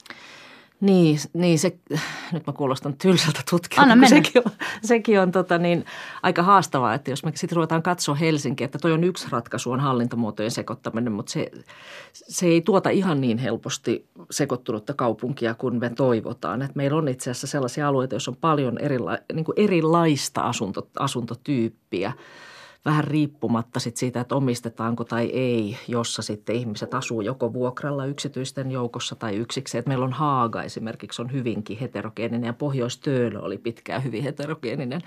Niin, 0.81 1.19
niin 1.33 1.59
se, 1.59 1.77
nyt 2.33 2.47
mä 2.47 2.53
kuulostan 2.53 2.97
tylsältä 2.97 3.41
tutkijalta, 3.51 4.07
sekin 4.09 4.43
on, 4.45 4.53
sekin 4.83 5.21
on 5.21 5.33
tota 5.33 5.59
niin, 5.59 5.85
aika 6.23 6.43
haastavaa, 6.43 6.95
että 6.95 7.11
jos 7.11 7.25
me 7.25 7.33
sitten 7.35 7.57
ruvetaan 7.57 7.83
katsoa 7.83 8.15
Helsinkiä, 8.15 8.65
että 8.65 8.79
toi 8.79 8.93
on 8.93 9.05
yksi 9.05 9.27
ratkaisu, 9.31 9.71
on 9.71 9.81
hallintomuotojen 9.81 10.51
sekoittaminen, 10.51 11.13
mutta 11.13 11.33
se, 11.33 11.51
se 12.13 12.47
ei 12.47 12.61
tuota 12.61 12.91
ihan 12.91 13.21
niin 13.21 13.39
helposti 13.39 14.07
sekoittunutta 14.31 14.95
kaupunkia 14.95 15.55
kuin 15.55 15.77
me 15.77 15.91
toivotaan. 15.91 16.63
Et 16.63 16.75
meillä 16.75 16.99
on 16.99 17.09
itse 17.09 17.31
asiassa 17.31 17.47
sellaisia 17.47 17.89
alueita, 17.89 18.15
joissa 18.15 18.31
on 18.31 18.37
paljon 18.41 18.79
erila, 18.79 19.19
niin 19.33 19.45
kuin 19.45 19.55
erilaista 19.57 20.41
asunto, 20.41 20.89
asuntotyyppiä– 20.99 22.13
vähän 22.87 23.05
riippumatta 23.05 23.81
sit 23.81 23.97
siitä, 23.97 24.21
että 24.21 24.35
omistetaanko 24.35 25.05
tai 25.05 25.27
ei, 25.27 25.77
jossa 25.89 26.23
sitten 26.23 26.57
ihmiset 26.57 26.95
asuu 26.95 27.21
joko 27.21 27.53
vuokralla 27.53 28.07
yksityisten 28.07 28.71
joukossa 28.71 29.17
tai 29.17 29.37
yksikseen. 29.37 29.81
Et 29.81 29.87
meillä 29.87 30.05
on 30.05 30.13
Haaga 30.13 30.63
esimerkiksi 30.63 31.23
on 31.23 31.33
hyvinkin 31.33 31.79
heterogeeninen 31.79 32.47
ja 32.47 32.53
pohjois 32.53 33.01
oli 33.43 33.59
pitkään 33.59 34.05
hyvin 34.05 34.23
heterogeeninen. 34.23 35.01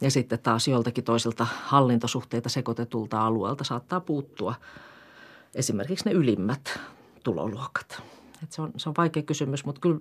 Ja 0.00 0.10
sitten 0.10 0.38
taas 0.38 0.68
joltakin 0.68 1.04
toiselta 1.04 1.46
hallintosuhteita 1.64 2.48
sekoitetulta 2.48 3.26
alueelta 3.26 3.64
saattaa 3.64 4.00
puuttua 4.00 4.54
esimerkiksi 5.54 6.04
ne 6.04 6.12
ylimmät 6.12 6.80
tuloluokat. 7.24 8.02
Et 8.42 8.52
se, 8.52 8.62
on, 8.62 8.72
se 8.76 8.88
on 8.88 8.94
vaikea 8.98 9.22
kysymys, 9.22 9.64
mutta 9.64 9.80
kyllä 9.80 10.00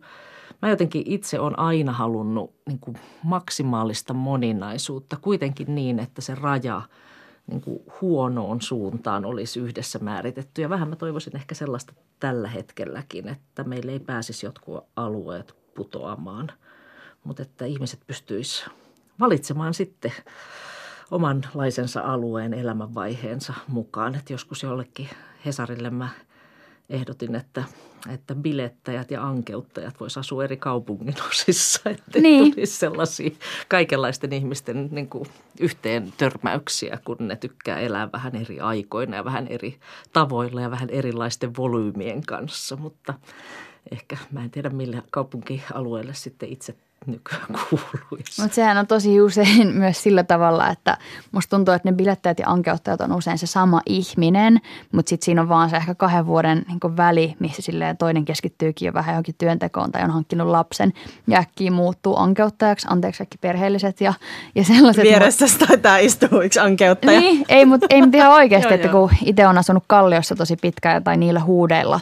mä 0.61 0.69
jotenkin 0.69 1.03
itse 1.05 1.39
olen 1.39 1.59
aina 1.59 1.91
halunnut 1.91 2.53
niin 2.67 2.79
kuin 2.79 2.97
maksimaalista 3.23 4.13
moninaisuutta 4.13 5.17
kuitenkin 5.21 5.75
niin, 5.75 5.99
että 5.99 6.21
se 6.21 6.35
raja– 6.35 6.81
niin 7.49 7.61
kuin 7.61 7.79
huonoon 8.01 8.61
suuntaan 8.61 9.25
olisi 9.25 9.59
yhdessä 9.59 9.99
määritetty. 9.99 10.61
Ja 10.61 10.69
vähän 10.69 10.89
mä 10.89 10.95
toivoisin 10.95 11.35
ehkä 11.35 11.55
sellaista 11.55 11.93
tällä 12.19 12.47
hetkelläkin, 12.47 13.27
että 13.27 13.63
meille 13.63 13.91
ei 13.91 13.99
pääsisi 13.99 14.45
jotkut 14.45 14.83
alueet 14.95 15.55
putoamaan, 15.75 16.51
mutta 17.23 17.41
että 17.41 17.65
ihmiset 17.65 17.99
pystyisivät 18.07 18.71
valitsemaan 19.19 19.73
sitten 19.73 20.13
omanlaisensa 21.11 22.01
alueen 22.01 22.53
elämänvaiheensa 22.53 23.53
mukaan. 23.67 24.15
Että 24.15 24.33
joskus 24.33 24.63
jollekin 24.63 25.09
Hesarille 25.45 25.89
mä– 25.89 26.09
ehdotin, 26.89 27.35
että, 27.35 27.63
että 28.09 28.35
bilettäjät 28.35 29.11
ja 29.11 29.27
ankeuttajat 29.27 29.99
vois 29.99 30.17
asua 30.17 30.43
eri 30.43 30.57
kaupungin 30.57 31.15
osissa, 31.29 31.89
että 31.89 32.19
niin. 32.19 32.53
tulisi 32.53 32.77
sellaisia 32.77 33.31
kaikenlaisten 33.67 34.33
ihmisten 34.33 34.89
niin 34.91 35.09
kuin 35.09 35.29
yhteen 35.59 36.13
törmäyksiä, 36.17 36.99
kun 37.05 37.17
ne 37.19 37.35
tykkää 37.35 37.79
elää 37.79 38.09
vähän 38.13 38.35
eri 38.35 38.59
aikoina 38.59 39.15
ja 39.15 39.25
vähän 39.25 39.47
eri 39.47 39.79
tavoilla 40.13 40.61
ja 40.61 40.71
vähän 40.71 40.89
erilaisten 40.89 41.55
volyymien 41.57 42.25
kanssa, 42.25 42.75
mutta 42.75 43.13
ehkä 43.91 44.17
mä 44.31 44.43
en 44.43 44.51
tiedä 44.51 44.69
millä 44.69 45.01
kaupunkialueelle 45.11 46.13
sitten 46.13 46.49
itse 46.49 46.75
nykyään 47.05 47.47
kuuluisi. 47.69 48.41
Mutta 48.41 48.55
sehän 48.55 48.77
on 48.77 48.87
tosi 48.87 49.21
usein 49.21 49.67
myös 49.81 50.03
sillä 50.03 50.23
tavalla, 50.23 50.69
että 50.69 50.97
musta 51.31 51.55
tuntuu, 51.55 51.73
että 51.73 51.89
ne 51.89 51.95
bilettäjät 51.95 52.39
ja 52.39 52.49
ankeuttajat 52.49 53.01
on 53.01 53.13
usein 53.13 53.37
se 53.37 53.47
sama 53.47 53.81
ihminen, 53.85 54.61
mutta 54.91 55.09
sitten 55.09 55.25
siinä 55.25 55.41
on 55.41 55.49
vaan 55.49 55.69
se 55.69 55.77
ehkä 55.77 55.95
kahden 55.95 56.25
vuoden 56.25 56.65
niin 56.67 56.97
väli, 56.97 57.35
missä 57.39 57.61
silleen 57.61 57.97
toinen 57.97 58.25
keskittyykin 58.25 58.85
jo 58.85 58.93
vähän 58.93 59.13
johonkin 59.13 59.35
työntekoon 59.37 59.91
tai 59.91 60.03
on 60.03 60.11
hankkinut 60.11 60.47
lapsen 60.47 60.93
ja 61.27 61.39
äkkiä 61.39 61.71
muuttuu 61.71 62.17
ankeuttajaksi, 62.17 62.87
anteeksi 62.89 63.17
kaikki 63.17 63.37
perheelliset 63.37 64.01
ja, 64.01 64.13
ja 64.55 64.63
sellaiset. 64.63 65.03
Vieressä 65.03 65.45
mu- 65.45 65.67
taitaa 65.67 65.97
istua 65.97 66.43
yksi 66.43 66.59
ankeuttaja. 66.59 67.19
Niin, 67.19 67.45
ei, 67.49 67.65
mutta 67.65 67.87
ei 67.89 68.01
mut 68.01 68.15
ihan 68.15 68.31
oikeasti, 68.31 68.73
että 68.75 68.87
kun 68.87 69.09
itse 69.25 69.47
on 69.47 69.57
asunut 69.57 69.83
Kalliossa 69.87 70.35
tosi 70.35 70.55
pitkään 70.55 71.03
tai 71.03 71.17
niillä 71.17 71.39
huudeilla, 71.39 71.99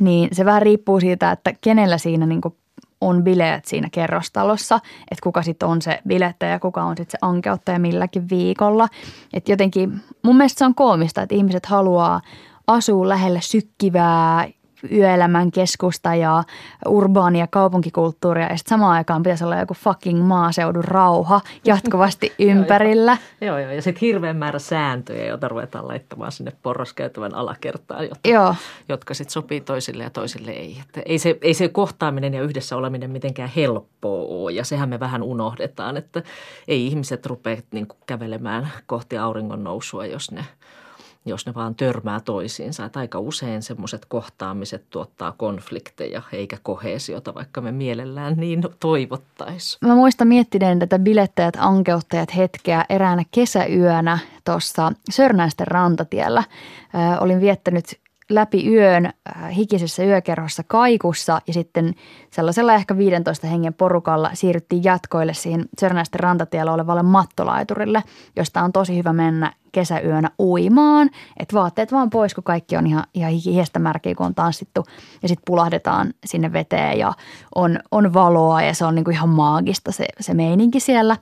niin 0.00 0.28
se 0.32 0.44
vähän 0.44 0.62
riippuu 0.62 1.00
siitä, 1.00 1.30
että 1.30 1.52
kenellä 1.60 1.98
siinä 1.98 2.26
niin 2.26 2.40
on 3.00 3.24
bileet 3.24 3.64
siinä 3.64 3.88
kerrostalossa, 3.92 4.76
että 5.10 5.22
kuka 5.22 5.42
sitten 5.42 5.68
on 5.68 5.82
se 5.82 6.00
bilettäjä 6.08 6.52
ja 6.52 6.58
kuka 6.58 6.82
on 6.82 6.96
sitten 6.96 7.10
se 7.10 7.18
ankeuttaja 7.22 7.78
milläkin 7.78 8.28
viikolla. 8.30 8.88
Että 9.32 9.52
jotenkin 9.52 10.00
mun 10.22 10.36
mielestä 10.36 10.58
se 10.58 10.64
on 10.64 10.74
koomista, 10.74 11.22
että 11.22 11.34
ihmiset 11.34 11.66
haluaa 11.66 12.20
asua 12.66 13.08
lähellä 13.08 13.40
sykkivää 13.40 14.48
yöelämän 14.92 15.50
keskusta 15.50 16.14
ja 16.14 16.44
urbaania 16.88 17.46
kaupunkikulttuuria 17.46 18.46
ja 18.46 18.56
sitten 18.56 18.70
samaan 18.70 18.92
aikaan 18.92 19.22
pitäisi 19.22 19.44
olla 19.44 19.60
joku 19.60 19.74
fucking 19.74 20.26
maaseudun 20.26 20.84
rauha 20.84 21.40
jatkuvasti 21.64 22.32
ympärillä. 22.38 23.16
joo, 23.40 23.58
joo, 23.58 23.70
ja 23.70 23.82
sitten 23.82 24.00
hirveän 24.00 24.36
määrä 24.36 24.58
sääntöjä, 24.58 25.26
joita 25.26 25.48
ruvetaan 25.48 25.88
laittamaan 25.88 26.32
sinne 26.32 26.52
porraskäytävän 26.62 27.34
alakertaan, 27.34 28.04
jotka, 28.04 28.28
joo. 28.28 28.54
jotka 28.88 29.14
sitten 29.14 29.32
sopii 29.32 29.60
toisille 29.60 30.02
ja 30.02 30.10
toisille 30.10 30.50
ei. 30.50 30.76
Että 30.80 31.02
ei, 31.06 31.18
se, 31.18 31.38
ei 31.42 31.54
se 31.54 31.68
kohtaaminen 31.68 32.34
ja 32.34 32.42
yhdessä 32.42 32.76
oleminen 32.76 33.10
mitenkään 33.10 33.50
helppoa 33.56 34.26
ole 34.28 34.52
ja 34.52 34.64
sehän 34.64 34.88
me 34.88 35.00
vähän 35.00 35.22
unohdetaan, 35.22 35.96
että 35.96 36.22
ei 36.68 36.86
ihmiset 36.86 37.26
rupea 37.26 37.56
niin 37.72 37.86
kävelemään 38.06 38.68
kohti 38.86 39.18
auringon 39.18 39.64
nousua, 39.64 40.06
jos 40.06 40.30
ne– 40.30 40.44
jos 41.24 41.46
ne 41.46 41.54
vaan 41.54 41.74
törmää 41.74 42.20
toisiinsa. 42.20 42.84
Että 42.84 43.00
aika 43.00 43.18
usein 43.18 43.62
semmoiset 43.62 44.04
kohtaamiset 44.04 44.84
tuottaa 44.90 45.32
konflikteja 45.32 46.22
eikä 46.32 46.58
kohesiota, 46.62 47.34
vaikka 47.34 47.60
me 47.60 47.72
mielellään 47.72 48.34
niin 48.36 48.62
toivottaisiin. 48.80 49.88
Mä 49.88 49.94
muistan 49.94 50.28
miettineen 50.28 50.78
tätä 50.78 50.98
bilettäjät, 50.98 51.54
ankeuttajat 51.58 52.36
hetkeä 52.36 52.84
eräänä 52.88 53.24
kesäyönä 53.30 54.18
tuossa 54.44 54.92
Sörnäisten 55.10 55.66
rantatiellä. 55.66 56.44
Ö, 56.94 57.20
olin 57.20 57.40
viettänyt 57.40 57.84
läpi 58.30 58.68
yön 58.74 59.12
hikisessä 59.56 60.04
yökerhossa 60.04 60.62
kaikussa 60.66 61.42
ja 61.46 61.52
sitten 61.52 61.94
sellaisella 62.30 62.74
ehkä 62.74 62.96
15 62.96 63.46
hengen 63.46 63.74
porukalla 63.74 64.30
siirryttiin 64.34 64.84
jatkoille 64.84 65.34
siihen 65.34 65.64
Sörnäisten 65.80 66.20
rantatiellä 66.20 66.72
olevalle 66.72 67.02
mattolaiturille, 67.02 68.02
josta 68.36 68.62
on 68.62 68.72
tosi 68.72 68.96
hyvä 68.96 69.12
mennä 69.12 69.52
kesäyönä 69.72 70.30
uimaan. 70.38 71.10
Että 71.36 71.56
vaatteet 71.56 71.92
vaan 71.92 72.10
pois, 72.10 72.34
kun 72.34 72.44
kaikki 72.44 72.76
on 72.76 72.86
ihan, 72.86 73.04
ihan 73.14 73.32
hiestä 73.32 73.78
märkiä, 73.78 74.14
kun 74.14 74.26
on 74.26 74.34
tanssittu. 74.34 74.84
Ja 75.22 75.28
sitten 75.28 75.42
pulahdetaan 75.46 76.14
sinne 76.24 76.52
veteen 76.52 76.98
ja 76.98 77.12
on, 77.54 77.78
on 77.90 78.14
valoa 78.14 78.62
ja 78.62 78.74
se 78.74 78.84
on 78.84 78.94
niinku 78.94 79.10
ihan 79.10 79.28
maagista 79.28 79.92
se, 79.92 80.06
se 80.20 80.34
meininki 80.34 80.80
siellä. 80.80 81.16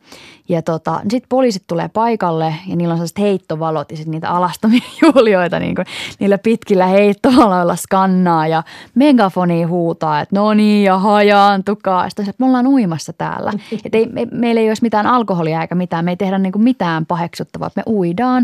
Ja 0.48 0.62
tota, 0.62 1.00
sitten 1.10 1.28
poliisit 1.28 1.62
tulee 1.66 1.88
paikalle 1.88 2.54
ja 2.66 2.76
niillä 2.76 2.92
on 2.92 2.98
sellaiset 2.98 3.18
heittovalot 3.18 3.90
ja 3.90 3.96
sitten 3.96 4.10
niitä 4.10 4.30
alastomia 4.30 4.80
juhlioita 5.02 5.58
niinku, 5.58 5.82
niillä 6.20 6.38
pitkillä 6.38 6.86
heittovaloilla 6.86 7.76
skannaa 7.76 8.46
ja 8.46 8.62
megafoni 8.94 9.62
huutaa, 9.62 10.20
että 10.20 10.36
no 10.36 10.54
niin 10.54 10.84
ja 10.84 10.98
hajaantukaa. 10.98 12.08
Sitten 12.10 12.34
me 12.38 12.46
ollaan 12.46 12.66
uimassa 12.66 13.12
täällä. 13.12 13.52
Et 13.84 13.94
ei, 13.94 14.06
me, 14.12 14.26
meillä 14.32 14.60
ei 14.60 14.68
olisi 14.68 14.82
mitään 14.82 15.06
alkoholia 15.06 15.62
eikä 15.62 15.74
mitään, 15.74 16.04
me 16.04 16.10
ei 16.10 16.16
tehdä 16.16 16.38
niinku 16.38 16.58
mitään 16.58 17.06
paheksuttavaa, 17.06 17.70
me 17.76 17.82
uidaan. 17.86 18.39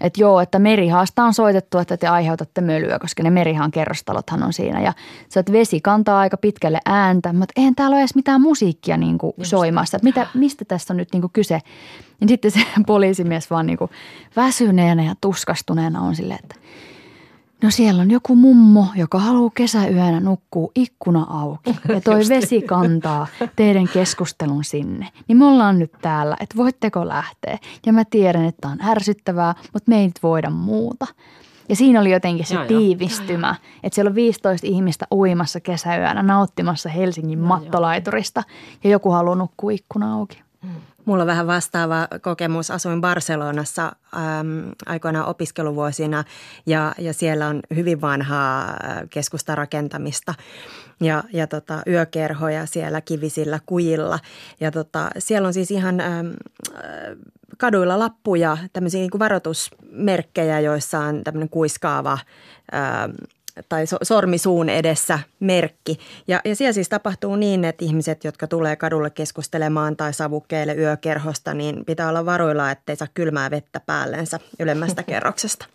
Että 0.00 0.20
joo, 0.20 0.40
että 0.40 0.58
merihaasta 0.58 1.24
on 1.24 1.34
soitettu, 1.34 1.78
että 1.78 1.96
te 1.96 2.06
aiheutatte 2.06 2.60
mölyä, 2.60 2.98
koska 2.98 3.22
ne 3.22 3.30
merihaan 3.30 3.70
kerrostalothan 3.70 4.42
on 4.42 4.52
siinä. 4.52 4.80
Ja 4.80 4.92
se, 5.28 5.40
että 5.40 5.52
vesi 5.52 5.80
kantaa 5.80 6.20
aika 6.20 6.36
pitkälle 6.36 6.80
ääntä, 6.86 7.32
mutta 7.32 7.52
eihän 7.56 7.74
täällä 7.74 7.94
ole 7.94 8.00
edes 8.00 8.14
mitään 8.14 8.40
musiikkia 8.40 8.96
niin 8.96 9.18
kuin 9.18 9.32
soimassa. 9.42 9.96
Että 9.96 10.04
mitä, 10.04 10.26
mistä 10.34 10.64
tässä 10.64 10.92
on 10.92 10.96
nyt 10.96 11.08
niin 11.12 11.20
kuin 11.20 11.32
kyse? 11.32 11.60
Ja 12.20 12.28
sitten 12.28 12.50
se 12.50 12.60
poliisimies 12.86 13.50
vaan 13.50 13.66
niin 13.66 13.78
kuin 13.78 13.90
väsyneenä 14.36 15.04
ja 15.04 15.14
tuskastuneena 15.20 16.00
on 16.00 16.14
silleen, 16.14 16.40
että 16.42 16.54
No 17.62 17.70
siellä 17.70 18.02
on 18.02 18.10
joku 18.10 18.36
mummo, 18.36 18.86
joka 18.96 19.18
haluaa 19.18 19.50
kesäyönä 19.54 20.20
nukkua 20.20 20.70
ikkuna 20.74 21.26
auki 21.28 21.76
ja 21.88 22.00
toi 22.00 22.20
vesi 22.28 22.62
kantaa 22.62 23.26
teidän 23.56 23.88
keskustelun 23.88 24.64
sinne. 24.64 25.08
Niin 25.28 25.38
me 25.38 25.44
ollaan 25.44 25.78
nyt 25.78 25.92
täällä, 26.02 26.36
että 26.40 26.56
voitteko 26.56 27.08
lähteä. 27.08 27.58
Ja 27.86 27.92
mä 27.92 28.04
tiedän, 28.04 28.44
että 28.44 28.68
on 28.68 28.82
ärsyttävää, 28.82 29.54
mutta 29.72 29.90
me 29.90 30.00
ei 30.00 30.06
nyt 30.06 30.22
voida 30.22 30.50
muuta. 30.50 31.06
Ja 31.68 31.76
siinä 31.76 32.00
oli 32.00 32.10
jotenkin 32.10 32.46
se 32.46 32.54
joo, 32.54 32.64
tiivistymä, 32.64 33.46
joo. 33.46 33.80
että 33.82 33.94
siellä 33.94 34.08
on 34.08 34.14
15 34.14 34.66
ihmistä 34.66 35.06
uimassa 35.14 35.60
kesäyönä 35.60 36.22
nauttimassa 36.22 36.88
Helsingin 36.88 37.38
joo, 37.38 37.48
mattolaiturista 37.48 38.42
ja 38.84 38.90
joku 38.90 39.10
haluaa 39.10 39.36
nukkua 39.36 39.70
ikkuna 39.70 40.14
auki. 40.14 40.42
Mm. 40.62 40.70
Mulla 41.06 41.22
on 41.22 41.26
vähän 41.26 41.46
vastaava 41.46 42.08
kokemus. 42.20 42.70
Asuin 42.70 43.00
Barcelonassa 43.00 43.92
äm, 44.14 44.70
aikoinaan 44.86 45.26
opiskeluvuosina 45.26 46.24
ja, 46.66 46.94
ja 46.98 47.14
siellä 47.14 47.46
on 47.46 47.60
hyvin 47.74 48.00
vanhaa 48.00 48.76
keskustarakentamista 49.10 50.34
ja, 51.00 51.24
ja 51.32 51.46
tota, 51.46 51.82
yökerhoja 51.86 52.66
siellä 52.66 53.00
kivisillä 53.00 53.60
kujilla. 53.66 54.18
Ja 54.60 54.70
tota, 54.70 55.10
siellä 55.18 55.46
on 55.46 55.54
siis 55.54 55.70
ihan 55.70 56.00
äm, 56.00 56.32
kaduilla 57.58 57.98
lappuja, 57.98 58.58
tämmöisiä 58.72 59.00
niin 59.00 59.10
kuin 59.10 59.18
varoitusmerkkejä, 59.18 60.60
joissa 60.60 60.98
on 60.98 61.24
tämmöinen 61.24 61.48
kuiskaava 61.48 62.18
äm, 62.74 63.12
tai 63.68 63.86
so, 63.86 63.96
sormisuun 64.02 64.68
edessä 64.68 65.18
merkki. 65.40 65.98
Ja, 66.28 66.40
ja 66.44 66.56
siellä 66.56 66.72
siis 66.72 66.88
tapahtuu 66.88 67.36
niin, 67.36 67.64
että 67.64 67.84
ihmiset, 67.84 68.24
jotka 68.24 68.46
tulee 68.46 68.76
kadulle 68.76 69.10
keskustelemaan 69.10 69.96
tai 69.96 70.12
savukkeille 70.12 70.74
yökerhosta, 70.74 71.54
niin 71.54 71.84
pitää 71.84 72.08
olla 72.08 72.26
varuilla, 72.26 72.70
ettei 72.70 72.96
saa 72.96 73.08
kylmää 73.14 73.50
vettä 73.50 73.80
päällensä 73.80 74.40
ylemmästä 74.60 75.02
kerroksesta. 75.12 75.66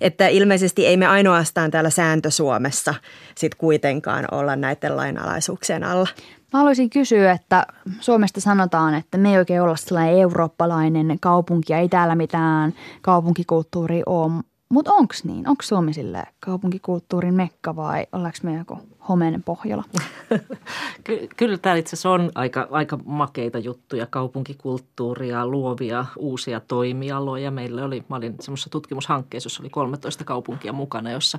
Että 0.00 0.28
ilmeisesti 0.28 0.86
ei 0.86 0.96
me 0.96 1.06
ainoastaan 1.06 1.70
täällä 1.70 1.90
sääntö 1.90 2.30
Suomessa 2.30 2.94
sit 3.34 3.54
kuitenkaan 3.54 4.24
olla 4.32 4.56
näiden 4.56 4.96
lainalaisuuksien 4.96 5.84
alla. 5.84 6.08
Mä 6.52 6.58
haluaisin 6.58 6.90
kysyä, 6.90 7.32
että 7.32 7.66
Suomesta 8.00 8.40
sanotaan, 8.40 8.94
että 8.94 9.18
me 9.18 9.30
ei 9.30 9.38
oikein 9.38 9.62
olla 9.62 9.76
sellainen 9.76 10.18
eurooppalainen 10.18 11.16
kaupunki 11.20 11.72
ja 11.72 11.78
ei 11.78 11.88
täällä 11.88 12.14
mitään 12.14 12.74
kaupunkikulttuuria 13.02 14.02
ole, 14.06 14.32
mutta 14.68 14.92
onko 14.92 15.14
niin? 15.24 15.48
Onko 15.48 15.62
Suomi 15.62 15.92
sille 15.92 16.24
kaupunkikulttuurin 16.40 17.34
mekka 17.34 17.76
vai 17.76 18.06
ollaanko 18.12 18.38
me 18.42 18.56
joku 18.56 18.78
homeinen 19.08 19.42
Pohjola? 19.42 19.84
Ky- 21.04 21.28
kyllä 21.36 21.58
täällä 21.58 21.78
itse 21.78 21.88
asiassa 21.94 22.10
on 22.10 22.30
aika, 22.34 22.68
aika 22.70 22.98
makeita 23.04 23.58
juttuja, 23.58 24.06
kaupunkikulttuuria, 24.06 25.46
luovia 25.46 26.06
uusia 26.18 26.60
toimialoja. 26.60 27.50
Meillä 27.50 27.84
oli, 27.84 28.04
mä 28.08 28.16
olin 28.16 28.34
semmoisessa 28.40 28.70
tutkimushankkeessa, 28.70 29.46
jossa 29.46 29.62
oli 29.62 29.70
13 29.70 30.24
kaupunkia 30.24 30.72
mukana, 30.72 31.10
jossa, 31.10 31.38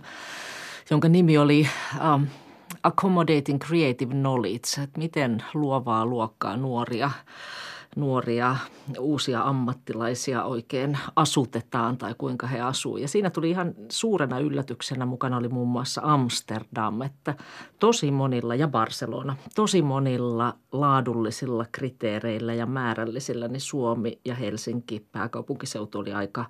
jonka 0.90 1.10
nimi 1.10 1.38
oli 1.38 1.68
um, 2.13 2.28
Accommodating 2.84 3.60
Creative 3.60 4.13
Knowledge, 4.13 4.84
että 4.84 5.00
miten 5.00 5.44
luovaa 5.54 6.06
luokkaa 6.06 6.58
nuoria– 6.58 7.12
nuoria 7.97 8.55
uusia 8.99 9.41
ammattilaisia 9.41 10.43
oikein 10.43 10.97
asutetaan 11.15 11.97
tai 11.97 12.15
kuinka 12.17 12.47
he 12.47 12.62
asuu. 12.62 12.97
Ja 12.97 13.07
siinä 13.07 13.29
tuli 13.29 13.49
ihan 13.49 13.73
suurena 13.89 14.39
yllätyksenä 14.39 15.05
mukana 15.05 15.38
oli 15.38 15.49
muun 15.49 15.67
muassa 15.67 16.01
Amsterdam, 16.03 17.01
että 17.01 17.36
tosi 17.79 18.12
monilla 18.12 18.55
ja 18.55 18.67
Barcelona, 18.67 19.36
tosi 19.55 19.81
monilla 19.81 20.53
laadullisilla 20.71 21.65
kriteereillä 21.71 22.53
ja 22.53 22.65
määrällisillä 22.65 23.47
niin 23.47 23.62
Suomi 23.62 24.19
ja 24.25 24.36
Helsinki 24.36 25.07
pääkaupunkiseutu 25.12 25.99
oli 25.99 26.13
aika 26.13 26.45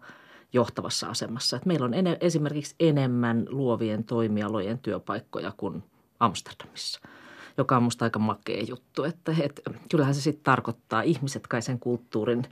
johtavassa 0.53 1.07
asemassa. 1.07 1.57
Että 1.57 1.67
meillä 1.67 1.85
on 1.85 1.93
ene, 1.93 2.17
esimerkiksi 2.21 2.75
enemmän 2.79 3.45
luovien 3.49 4.03
toimialojen 4.03 4.79
työpaikkoja 4.79 5.51
kuin 5.57 5.83
Amsterdamissa– 6.19 6.99
joka 7.57 7.77
on 7.77 7.83
musta 7.83 8.05
aika 8.05 8.19
makea 8.19 8.63
juttu. 8.67 9.03
Että, 9.03 9.35
et, 9.41 9.61
kyllähän 9.89 10.15
se 10.15 10.21
sitten 10.21 10.43
tarkoittaa 10.43 11.01
ihmiset 11.01 11.47
kai 11.47 11.61
sen 11.61 11.79
kulttuurin 11.79 12.43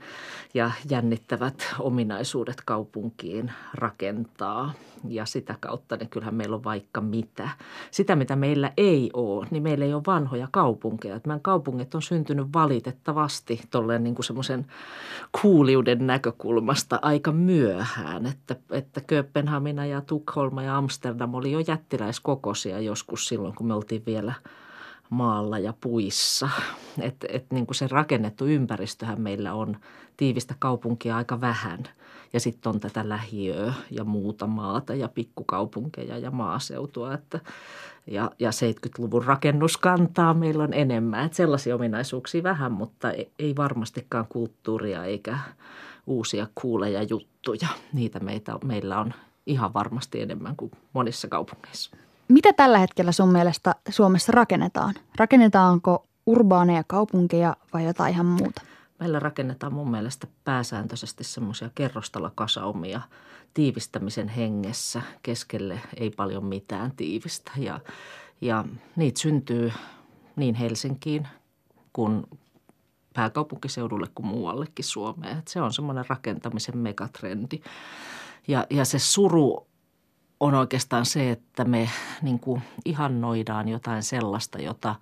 ja 0.54 0.70
jännittävät 0.90 1.74
ominaisuudet 1.78 2.62
kaupunkiin 2.64 3.52
rakentaa. 3.74 4.72
Ja 5.08 5.26
sitä 5.26 5.54
kautta 5.60 5.96
niin 5.96 6.08
kyllähän 6.08 6.34
meillä 6.34 6.56
on 6.56 6.64
vaikka 6.64 7.00
mitä. 7.00 7.48
Sitä, 7.90 8.16
mitä 8.16 8.36
meillä 8.36 8.72
ei 8.76 9.10
ole, 9.12 9.46
niin 9.50 9.62
meillä 9.62 9.84
ei 9.84 9.94
ole 9.94 10.02
vanhoja 10.06 10.48
kaupunkeja. 10.50 11.20
Meidän 11.26 11.40
kaupungit 11.40 11.94
on 11.94 12.02
syntynyt 12.02 12.46
valitettavasti 12.54 13.60
tolleen 13.70 14.04
niin 14.04 14.14
kuin 14.14 14.24
semmoisen 14.24 14.66
kuuliuden 15.42 16.06
näkökulmasta 16.06 16.98
aika 17.02 17.32
myöhään. 17.32 18.26
Että, 18.26 18.56
että 18.70 19.00
Kööpenhamina 19.00 19.86
ja 19.86 20.00
Tukholma 20.00 20.62
ja 20.62 20.76
Amsterdam 20.76 21.34
oli 21.34 21.52
jo 21.52 21.58
jättiläiskokoisia 21.58 22.80
joskus 22.80 23.28
silloin, 23.28 23.54
kun 23.54 23.66
me 23.66 23.74
oltiin 23.74 24.02
vielä– 24.06 24.34
maalla 25.10 25.58
ja 25.58 25.74
puissa. 25.80 26.48
Et, 27.00 27.16
et 27.28 27.46
niin 27.50 27.66
kuin 27.66 27.74
se 27.74 27.86
rakennettu 27.86 28.46
ympäristöhän 28.46 29.20
meillä 29.20 29.54
on 29.54 29.76
tiivistä 30.16 30.54
kaupunkia 30.58 31.16
aika 31.16 31.40
vähän. 31.40 31.82
Ja 32.32 32.40
sitten 32.40 32.70
on 32.70 32.80
tätä 32.80 33.08
lähiöä 33.08 33.72
ja 33.90 34.04
muuta 34.04 34.46
maata 34.46 34.94
ja 34.94 35.08
pikkukaupunkeja 35.08 36.18
ja 36.18 36.30
maaseutua. 36.30 37.14
Että, 37.14 37.40
ja, 38.06 38.30
ja 38.38 38.50
70-luvun 38.50 39.24
rakennuskantaa 39.24 40.34
meillä 40.34 40.64
on 40.64 40.74
enemmän. 40.74 41.26
Et 41.26 41.34
sellaisia 41.34 41.74
ominaisuuksia 41.74 42.42
vähän, 42.42 42.72
mutta 42.72 43.12
ei, 43.38 43.56
varmastikaan 43.56 44.26
kulttuuria 44.28 45.04
eikä 45.04 45.38
uusia 46.06 46.46
kuuleja 46.54 47.02
juttuja. 47.02 47.68
Niitä 47.92 48.20
meitä, 48.20 48.58
meillä 48.64 49.00
on 49.00 49.14
ihan 49.46 49.74
varmasti 49.74 50.20
enemmän 50.20 50.56
kuin 50.56 50.70
monissa 50.92 51.28
kaupungeissa. 51.28 51.96
Mitä 52.28 52.52
tällä 52.52 52.78
hetkellä 52.78 53.12
sun 53.12 53.32
mielestä 53.32 53.74
Suomessa 53.88 54.32
rakennetaan? 54.32 54.94
Rakennetaanko 55.16 56.06
urbaaneja 56.26 56.84
kaupunkeja 56.86 57.56
vai 57.72 57.84
jotain 57.84 58.12
ihan 58.14 58.26
muuta? 58.26 58.62
Meillä 59.00 59.18
rakennetaan 59.18 59.72
mun 59.72 59.90
mielestä 59.90 60.26
pääsääntöisesti 60.44 61.24
semmoisia 61.24 61.70
kerrostalokasaumia 61.74 63.00
tiivistämisen 63.54 64.28
hengessä. 64.28 65.02
Keskelle 65.22 65.80
ei 65.96 66.10
paljon 66.10 66.44
mitään 66.44 66.92
tiivistä 66.96 67.52
ja, 67.56 67.80
ja 68.40 68.64
niitä 68.96 69.20
syntyy 69.20 69.72
niin 70.36 70.54
Helsinkiin 70.54 71.28
kuin 71.92 72.26
pääkaupunkiseudulle 73.14 74.06
kuin 74.14 74.26
muuallekin 74.26 74.84
Suomeen. 74.84 75.38
Et 75.38 75.48
se 75.48 75.60
on 75.60 75.72
semmoinen 75.72 76.04
rakentamisen 76.08 76.78
megatrendi. 76.78 77.60
Ja, 78.48 78.66
ja 78.70 78.84
se 78.84 78.98
suru 78.98 79.66
on 80.40 80.54
oikeastaan 80.54 81.06
se, 81.06 81.30
että 81.30 81.64
me 81.64 81.90
niin 82.22 82.40
kuin 82.40 82.62
ihannoidaan 82.84 83.68
jotain 83.68 84.02
sellaista, 84.02 84.58
jota, 84.58 84.94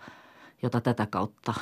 jota 0.63 0.81
tätä 0.81 1.07
kautta 1.07 1.55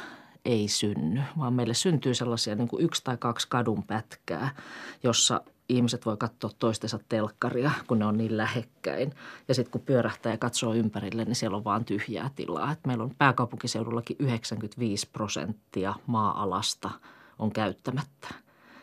ei 0.45 0.69
synny, 0.69 1.23
vaan 1.39 1.53
meille 1.53 1.75
syntyy 1.75 2.15
sellaisia 2.15 2.55
niin 2.55 2.69
kuin 2.69 2.85
yksi 2.85 3.05
tai 3.05 3.17
kaksi 3.17 3.49
kadun 3.49 3.83
pätkää, 3.83 4.55
jossa 5.03 5.41
ihmiset 5.69 6.07
voi 6.07 6.17
katsoa 6.17 6.51
toistensa 6.59 6.99
telkkaria, 7.09 7.71
kun 7.87 7.99
ne 7.99 8.05
on 8.05 8.19
niin 8.19 8.37
lähekkäin. 8.37 9.15
Ja 9.49 9.55
sitten 9.55 9.73
kun 9.73 9.81
pyörähtää 9.81 10.33
ja 10.33 10.39
katsoo 10.39 10.75
ympärille, 10.75 11.25
niin 11.25 11.37
siellä 11.37 11.57
on 11.57 11.65
vaan 11.65 11.85
tyhjää 11.85 12.31
tilaa. 12.35 12.73
Et 12.73 12.87
meillä 12.87 13.05
on 13.05 13.15
pääkaupunkiseudullakin 13.19 14.17
95 14.19 15.09
prosenttia 15.13 15.95
maa-alasta 16.07 16.91
on 17.39 17.53
käyttämättä 17.53 18.29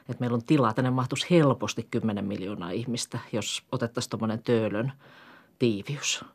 että 0.10 0.20
meillä 0.20 0.36
on 0.36 0.44
tilaa. 0.44 0.74
Tänne 0.74 0.92
mahtuisi 0.92 1.28
helposti 1.30 1.88
10 1.92 2.26
miljoonaa 2.26 2.72
ihmistä, 2.72 3.20
jos 3.32 3.64
otettaisiin 3.72 4.10
tuommoinen 4.10 4.44
töölön 4.44 4.92
tiiviys. 5.60 6.26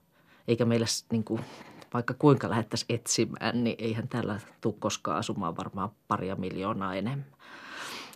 Eikä 0.49 0.65
meillä 0.65 0.87
niin 1.13 1.25
kuin, 1.25 1.41
vaikka 1.95 2.15
kuinka 2.15 2.51
lähdettäisiin 2.51 2.95
etsimään, 2.95 3.65
niin 3.65 3.77
eihän 3.79 4.09
täällä 4.09 4.41
tule 4.61 4.75
koskaan 4.79 5.19
asumaan 5.19 5.57
varmaan 5.57 5.91
paria 6.09 6.37
miljoonaa 6.37 6.95
enemmän. 6.95 7.35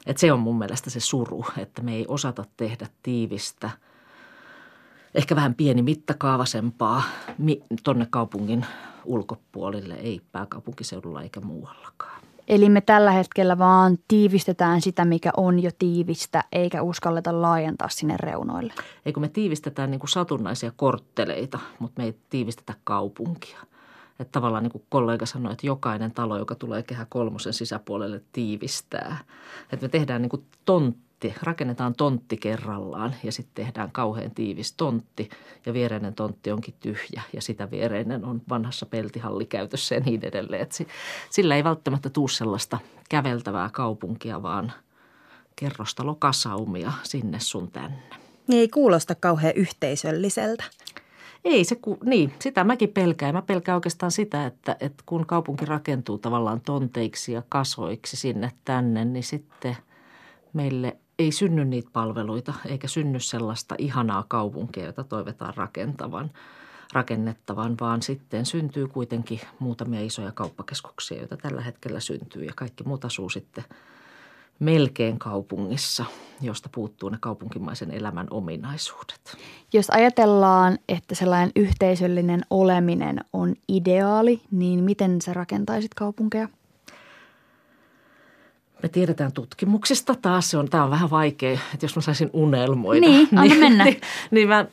Et 0.07 0.18
se 0.18 0.33
on 0.33 0.40
mun 0.40 0.59
mielestä 0.59 0.90
se 0.90 1.01
suru, 1.01 1.44
että 1.59 1.83
me 1.83 1.94
ei 1.94 2.05
osata 2.09 2.44
tehdä 2.57 2.87
tiivistä, 3.03 3.71
ehkä 5.14 5.37
vähän 5.37 5.55
pieni 5.55 5.83
mittakaavasempaa 5.83 7.03
tonne 7.85 8.07
kaupungin 8.11 8.66
ulkopuolille, 9.05 9.94
ei 9.94 10.21
pääkaupunkiseudulla 10.33 11.23
eikä 11.23 11.40
muuallakaan. 11.40 12.28
Eli 12.48 12.68
me 12.68 12.80
tällä 12.80 13.11
hetkellä 13.11 13.58
vaan 13.58 13.98
tiivistetään 14.08 14.80
sitä, 14.80 15.04
mikä 15.04 15.30
on 15.37 15.62
jo 15.62 15.70
tiivistä, 15.78 16.44
eikä 16.52 16.82
uskalleta 16.82 17.42
laajentaa 17.42 17.88
sinne 17.88 18.16
reunoille. 18.16 18.72
Eikö 19.06 19.20
me 19.20 19.28
tiivistetään 19.28 19.90
niin 19.90 19.98
kuin 19.98 20.11
satunnaisia 20.11 20.72
kortteleita, 20.76 21.58
mutta 21.78 22.00
me 22.00 22.04
ei 22.04 22.18
tiivistetä 22.30 22.74
kaupunkia. 22.84 23.58
Että 24.20 24.32
tavallaan 24.32 24.62
niin 24.62 24.72
kuin 24.72 24.84
kollega 24.88 25.26
sanoi, 25.26 25.52
että 25.52 25.66
jokainen 25.66 26.12
talo, 26.12 26.38
joka 26.38 26.54
tulee 26.54 26.82
kehä 26.82 27.06
kolmosen 27.08 27.52
sisäpuolelle, 27.52 28.22
tiivistää. 28.32 29.18
Että 29.72 29.84
me 29.84 29.88
tehdään 29.88 30.22
niin 30.22 30.30
kuin 30.30 30.44
tontti, 31.20 31.38
rakennetaan 31.42 31.94
tontti 31.94 32.37
kerrallaan 32.37 33.14
ja 33.22 33.33
sitten 33.33 33.64
tehdään 33.64 33.92
kauhean 33.92 34.31
tiivis 34.31 34.72
tontti 34.72 35.28
ja 35.66 35.72
viereinen 35.72 36.14
tontti 36.14 36.50
onkin 36.52 36.74
tyhjä 36.81 37.22
ja 37.33 37.42
sitä 37.42 37.70
viereinen 37.70 38.24
on 38.24 38.42
vanhassa 38.48 38.87
peltihallikäytössä 38.87 39.94
ja 39.94 40.00
niin 40.00 40.24
edelleen. 40.24 40.62
Että 40.62 40.85
sillä 41.31 41.57
ei 41.57 41.64
välttämättä 41.64 42.11
tule 42.11 42.28
sellaista 42.28 42.78
käveltävää 43.09 43.70
kaupunkia, 43.72 44.42
vaan 44.42 44.72
kerrostalokasaumia 45.57 46.92
sinne 47.02 47.40
sun 47.40 47.70
tänne. 47.70 48.02
Niin 48.46 48.61
ei 48.61 48.68
kuulosta 48.68 49.14
kauhean 49.14 49.54
yhteisölliseltä. 49.57 50.64
Ei 51.44 51.64
se, 51.64 51.76
ku, 51.76 51.98
niin, 52.04 52.35
sitä 52.38 52.64
mäkin 52.64 52.88
pelkään. 52.88 53.35
Mä 53.35 53.42
pelkään 53.42 53.76
oikeastaan 53.76 54.12
sitä, 54.12 54.46
että, 54.46 54.76
että 54.81 55.02
kun 55.07 55.26
kaupunki 55.26 55.64
rakentuu 55.64 56.18
tavallaan 56.18 56.61
tonteiksi 56.61 57.33
ja 57.33 57.42
kasoiksi 57.48 58.16
sinne 58.16 58.52
tänne, 58.64 59.04
niin 59.04 59.24
sitten 59.24 59.76
meille 60.52 60.96
ei 61.18 61.33
synny 61.33 61.64
niitä 61.64 61.90
palveluita 61.92 62.54
eikä 62.66 62.88
synny 62.88 63.20
sellaista 63.20 63.74
ihanaa 63.78 64.24
kaupunkia, 64.28 64.87
jota 64.87 65.04
toivotaan 65.04 65.54
rakentavan, 65.57 66.31
rakennettavan, 66.92 67.76
vaan 67.81 68.02
sitten 68.02 68.46
syntyy 68.46 68.88
kuitenkin 68.88 69.40
muutamia 69.59 70.00
isoja 70.00 70.33
kauppakeskuksia, 70.33 71.18
joita 71.18 71.37
tällä 71.37 71.61
hetkellä 71.61 72.00
syntyy 72.00 72.44
ja 72.44 72.52
kaikki 72.57 72.85
muut 72.85 73.04
asuu 73.04 73.28
sitten– 73.28 73.64
melkein 74.59 75.18
kaupungissa, 75.18 76.04
josta 76.40 76.68
puuttuu 76.74 77.09
ne 77.09 77.18
kaupunkimaisen 77.20 77.90
elämän 77.90 78.26
ominaisuudet. 78.31 79.37
Jos 79.72 79.90
ajatellaan, 79.90 80.78
että 80.88 81.14
sellainen 81.14 81.52
yhteisöllinen 81.57 82.42
oleminen 82.50 83.20
on 83.33 83.54
ideaali, 83.68 84.40
niin 84.50 84.85
miten 84.85 85.22
sä 85.22 85.35
rakentaisit 85.35 85.94
kaupunkeja? 85.94 86.48
Me 88.83 88.88
tiedetään 88.88 89.33
tutkimuksista 89.33 90.14
taas, 90.23 90.51
se 90.51 90.59
on, 90.59 90.69
tämä 90.69 90.85
on 90.85 90.91
vähän 90.91 91.11
vaikea, 91.11 91.53
että 91.53 91.85
jos 91.85 91.97
mä 91.97 92.03
saisin 92.03 92.31
unelmoida. 92.33 93.01
Niin, 93.01 93.29
anna 93.33 93.43
niin, 93.43 93.61
mennä. 93.61 93.85
Niin, 93.85 94.01
niin 94.31 94.49
mä, 94.49 94.67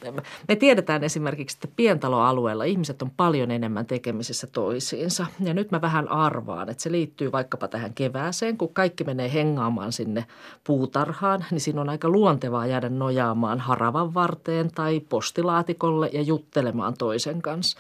me 0.48 0.56
tiedetään 0.56 1.04
esimerkiksi, 1.04 1.58
että 1.58 1.68
pientaloalueella 1.76 2.64
ihmiset 2.64 3.02
on 3.02 3.12
paljon 3.18 3.52
enemmän 3.52 3.86
tekemisissä 3.86 4.48
toisiinsa. 4.48 5.26
Ja 5.40 5.54
nyt 5.54 5.72
mä 5.72 5.82
vähän 5.82 6.12
arvaan, 6.12 6.70
että 6.70 6.84
se 6.84 6.92
liittyy 6.92 7.32
vaikkapa 7.32 7.68
tähän 7.68 7.94
kevääseen, 7.94 8.58
kun 8.58 8.74
kaikki 8.74 9.04
menee 9.04 9.34
hengaamaan 9.34 9.92
sinne 9.92 10.26
puutarhaan, 10.64 11.46
niin 11.52 11.62
siinä 11.62 11.82
on 11.82 11.90
aika 11.90 12.10
luontevaa 12.10 12.68
jäädä 12.68 12.90
nojaamaan 12.90 13.60
haravan 13.60 14.14
varteen 14.14 14.72
tai 14.76 15.00
postilaatikolle 15.00 16.10
ja 16.14 16.22
juttelemaan 16.22 16.94
toisen 16.98 17.42
kanssa. 17.42 17.78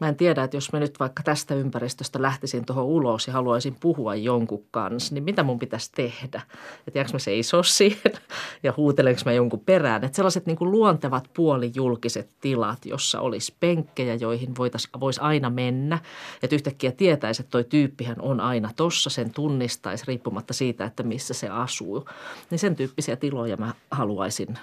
Mä 0.00 0.08
en 0.08 0.16
tiedä, 0.16 0.44
että 0.44 0.56
jos 0.56 0.72
mä 0.72 0.80
nyt 0.80 1.00
vaikka 1.00 1.22
tästä 1.22 1.54
ympäristöstä 1.54 2.22
lähtisin 2.22 2.66
tuohon 2.66 2.84
ulos 2.84 3.26
ja 3.26 3.32
haluaisin 3.32 3.76
puhua 3.80 4.14
jonkun 4.14 4.64
kanssa, 4.70 5.14
niin 5.14 5.24
mitä 5.24 5.42
mun 5.42 5.58
pitäisi 5.66 5.92
tehdä. 5.92 6.42
Että 6.86 6.98
jääkö 6.98 7.12
mä 7.12 7.18
seisoo 7.18 7.62
siihen 7.62 8.12
ja 8.62 8.74
huutelenko 8.76 9.20
mä 9.24 9.32
jonkun 9.32 9.60
perään. 9.60 10.04
Että 10.04 10.16
sellaiset 10.16 10.46
niin 10.46 10.56
kuin 10.56 10.70
luontevat 10.70 11.30
puolijulkiset 11.34 12.30
tilat, 12.40 12.86
jossa 12.86 13.20
olisi 13.20 13.54
penkkejä, 13.60 14.14
joihin 14.14 14.54
voisi 15.00 15.20
aina 15.20 15.50
mennä. 15.50 15.98
Että 16.42 16.56
yhtäkkiä 16.56 16.92
tietäisi, 16.92 17.42
että 17.42 17.50
toi 17.50 17.64
tyyppihän 17.64 18.20
on 18.20 18.40
aina 18.40 18.70
tossa, 18.76 19.10
sen 19.10 19.30
tunnistaisi 19.30 20.04
riippumatta 20.06 20.54
siitä, 20.54 20.84
että 20.84 21.02
missä 21.02 21.34
se 21.34 21.48
asuu. 21.48 22.08
Niin 22.50 22.58
sen 22.58 22.76
tyyppisiä 22.76 23.16
tiloja 23.16 23.56
mä 23.56 23.74
haluaisin 23.90 24.58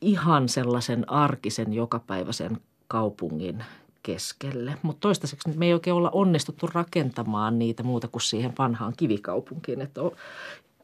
ihan 0.00 0.48
sellaisen 0.48 1.10
arkisen 1.10 1.72
jokapäiväisen 1.72 2.60
kaupungin 2.88 3.64
keskelle. 4.06 4.76
Mutta 4.82 5.00
toistaiseksi 5.00 5.48
me 5.48 5.66
ei 5.66 5.72
oikein 5.72 5.94
olla 5.94 6.10
onnistuttu 6.10 6.66
rakentamaan 6.74 7.58
niitä 7.58 7.82
muuta 7.82 8.08
kuin 8.08 8.22
siihen 8.22 8.52
vanhaan 8.58 8.92
kivikaupunkiin. 8.96 9.80
Että 9.80 10.00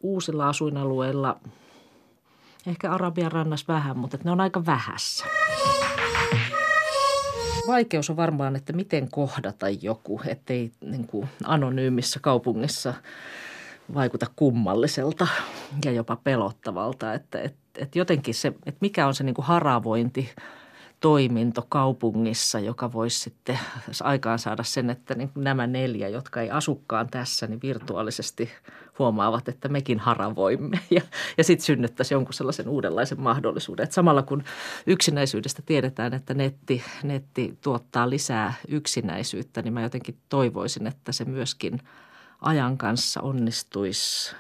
uusilla 0.00 0.48
asuinalueilla, 0.48 1.40
ehkä 2.66 2.92
Arabian 2.92 3.32
rannassa 3.32 3.72
vähän, 3.72 3.98
mutta 3.98 4.18
ne 4.24 4.30
on 4.30 4.40
aika 4.40 4.66
vähässä. 4.66 5.24
Vaikeus 7.66 8.10
on 8.10 8.16
varmaan, 8.16 8.56
että 8.56 8.72
miten 8.72 9.10
kohdata 9.10 9.68
joku, 9.68 10.20
ettei 10.26 10.72
niin 10.80 11.06
kuin 11.06 11.28
anonyymissä 11.44 12.20
kaupungissa 12.22 12.94
vaikuta 13.94 14.26
kummalliselta 14.36 15.26
ja 15.84 15.92
jopa 15.92 16.16
pelottavalta. 16.16 17.14
Että, 17.14 17.40
että, 17.40 17.58
että 17.78 17.98
jotenkin 17.98 18.34
se, 18.34 18.48
että 18.48 18.78
mikä 18.80 19.06
on 19.06 19.14
se 19.14 19.24
niin 19.24 19.34
kuin 19.34 19.46
haravointi– 19.46 20.30
toiminto 21.02 21.66
kaupungissa, 21.68 22.60
joka 22.60 22.92
voisi 22.92 23.20
sitten 23.20 23.58
aikaan 24.02 24.38
saada 24.38 24.62
sen, 24.62 24.90
että 24.90 25.14
niin 25.14 25.30
nämä 25.34 25.66
neljä, 25.66 26.08
jotka 26.08 26.40
ei 26.40 26.50
asukkaan 26.50 27.08
tässä, 27.10 27.46
niin 27.46 27.62
virtuaalisesti 27.62 28.50
huomaavat, 28.98 29.48
että 29.48 29.68
mekin 29.68 29.98
haravoimme 29.98 30.80
ja, 30.90 31.02
ja 31.38 31.44
sitten 31.44 31.64
synnyttäisi 31.66 32.14
jonkun 32.14 32.34
sellaisen 32.34 32.68
uudenlaisen 32.68 33.20
mahdollisuuden. 33.20 33.84
Että 33.84 33.94
samalla 33.94 34.22
kun 34.22 34.44
yksinäisyydestä 34.86 35.62
tiedetään, 35.66 36.14
että 36.14 36.34
netti, 36.34 36.82
netti 37.02 37.58
tuottaa 37.60 38.10
lisää 38.10 38.54
yksinäisyyttä, 38.68 39.62
niin 39.62 39.74
mä 39.74 39.82
jotenkin 39.82 40.16
toivoisin, 40.28 40.86
että 40.86 41.12
se 41.12 41.24
myöskin 41.24 41.80
ajan 42.40 42.78
kanssa 42.78 43.20
onnistuisi 43.20 44.36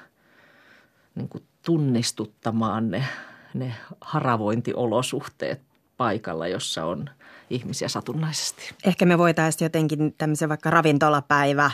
niin 1.14 1.28
kuin 1.28 1.44
tunnistuttamaan 1.62 2.90
ne, 2.90 3.04
ne 3.54 3.74
haravointiolosuhteet 4.00 5.71
paikalla, 6.02 6.48
jossa 6.48 6.84
on 6.84 7.10
ihmisiä 7.50 7.88
satunnaisesti. 7.88 8.74
Ehkä 8.84 9.06
me 9.06 9.18
voitaisiin 9.18 9.66
jotenkin 9.66 10.14
tämmöisen 10.18 10.48
vaikka 10.48 10.70
ravintolapäivä 10.70 11.70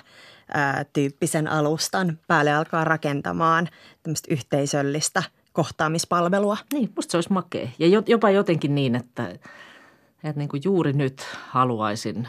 tyyppisen 0.92 1.48
alustan 1.48 2.18
päälle 2.26 2.52
alkaa 2.52 2.84
rakentamaan 2.84 3.68
tämmöistä 4.02 4.34
yhteisöllistä 4.34 5.22
kohtaamispalvelua. 5.52 6.56
Niin, 6.72 6.92
musta 6.96 7.10
se 7.10 7.16
olisi 7.16 7.32
makea. 7.32 7.68
Ja 7.78 8.02
jopa 8.06 8.30
jotenkin 8.30 8.74
niin, 8.74 8.94
että, 8.94 9.28
että 9.28 10.32
niin 10.36 10.48
kuin 10.48 10.62
juuri 10.64 10.92
nyt 10.92 11.26
haluaisin, 11.48 12.28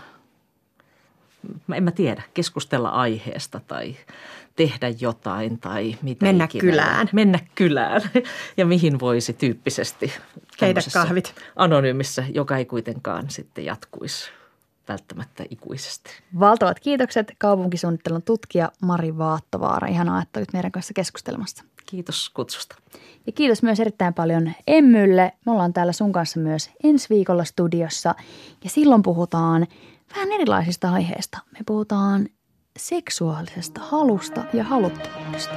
en 1.76 1.84
mä 1.84 1.92
tiedä, 1.92 2.24
keskustella 2.34 2.90
aiheesta 2.90 3.62
tai 3.68 3.96
tehdä 4.56 4.94
jotain 5.00 5.60
tai 5.60 5.96
mitä 6.02 6.26
Mennä 6.26 6.46
ikinä. 6.46 6.62
kylään. 6.62 7.10
Mennä 7.14 7.40
kylään 7.56 8.02
ja 8.58 8.66
mihin 8.66 9.00
voisi 9.00 9.34
tyyppisesti. 9.34 10.14
Keitä 10.58 10.82
kahvit. 10.94 11.36
Anonyymissä, 11.56 12.24
joka 12.34 12.58
ei 12.58 12.66
kuitenkaan 12.66 13.30
sitten 13.30 13.66
jatkuisi 13.66 14.32
välttämättä 14.88 15.46
ikuisesti. 15.50 16.10
Valtavat 16.40 16.80
kiitokset 16.80 17.32
kaupunkisuunnittelun 17.38 18.22
tutkija 18.22 18.72
Mari 18.82 19.18
Vaattovaara. 19.18 19.88
Ihanaa, 19.88 20.22
että 20.22 20.40
olit 20.40 20.54
meidän 20.54 20.72
kanssa 20.72 20.94
keskustelemassa. 20.94 21.64
Kiitos 21.86 22.30
kutsusta. 22.30 22.76
Ja 23.28 23.32
kiitos 23.32 23.64
myös 23.64 23.80
erittäin 23.80 24.14
paljon 24.14 24.52
Emmylle. 24.68 25.32
Me 25.46 25.52
ollaan 25.52 25.74
täällä 25.74 25.94
sun 25.94 26.12
kanssa 26.12 26.40
myös 26.40 26.70
ensi 26.84 27.10
viikolla 27.10 27.44
studiossa 27.44 28.16
ja 28.64 28.70
silloin 28.70 29.04
puhutaan 29.04 29.68
vähän 30.16 30.32
erilaisista 30.32 30.94
aiheista. 30.94 31.38
Me 31.52 31.60
puhutaan 31.66 32.28
seksuaalisesta 32.78 33.82
halusta 33.82 34.44
ja 34.54 34.64
haluttomuudesta. 34.64 35.56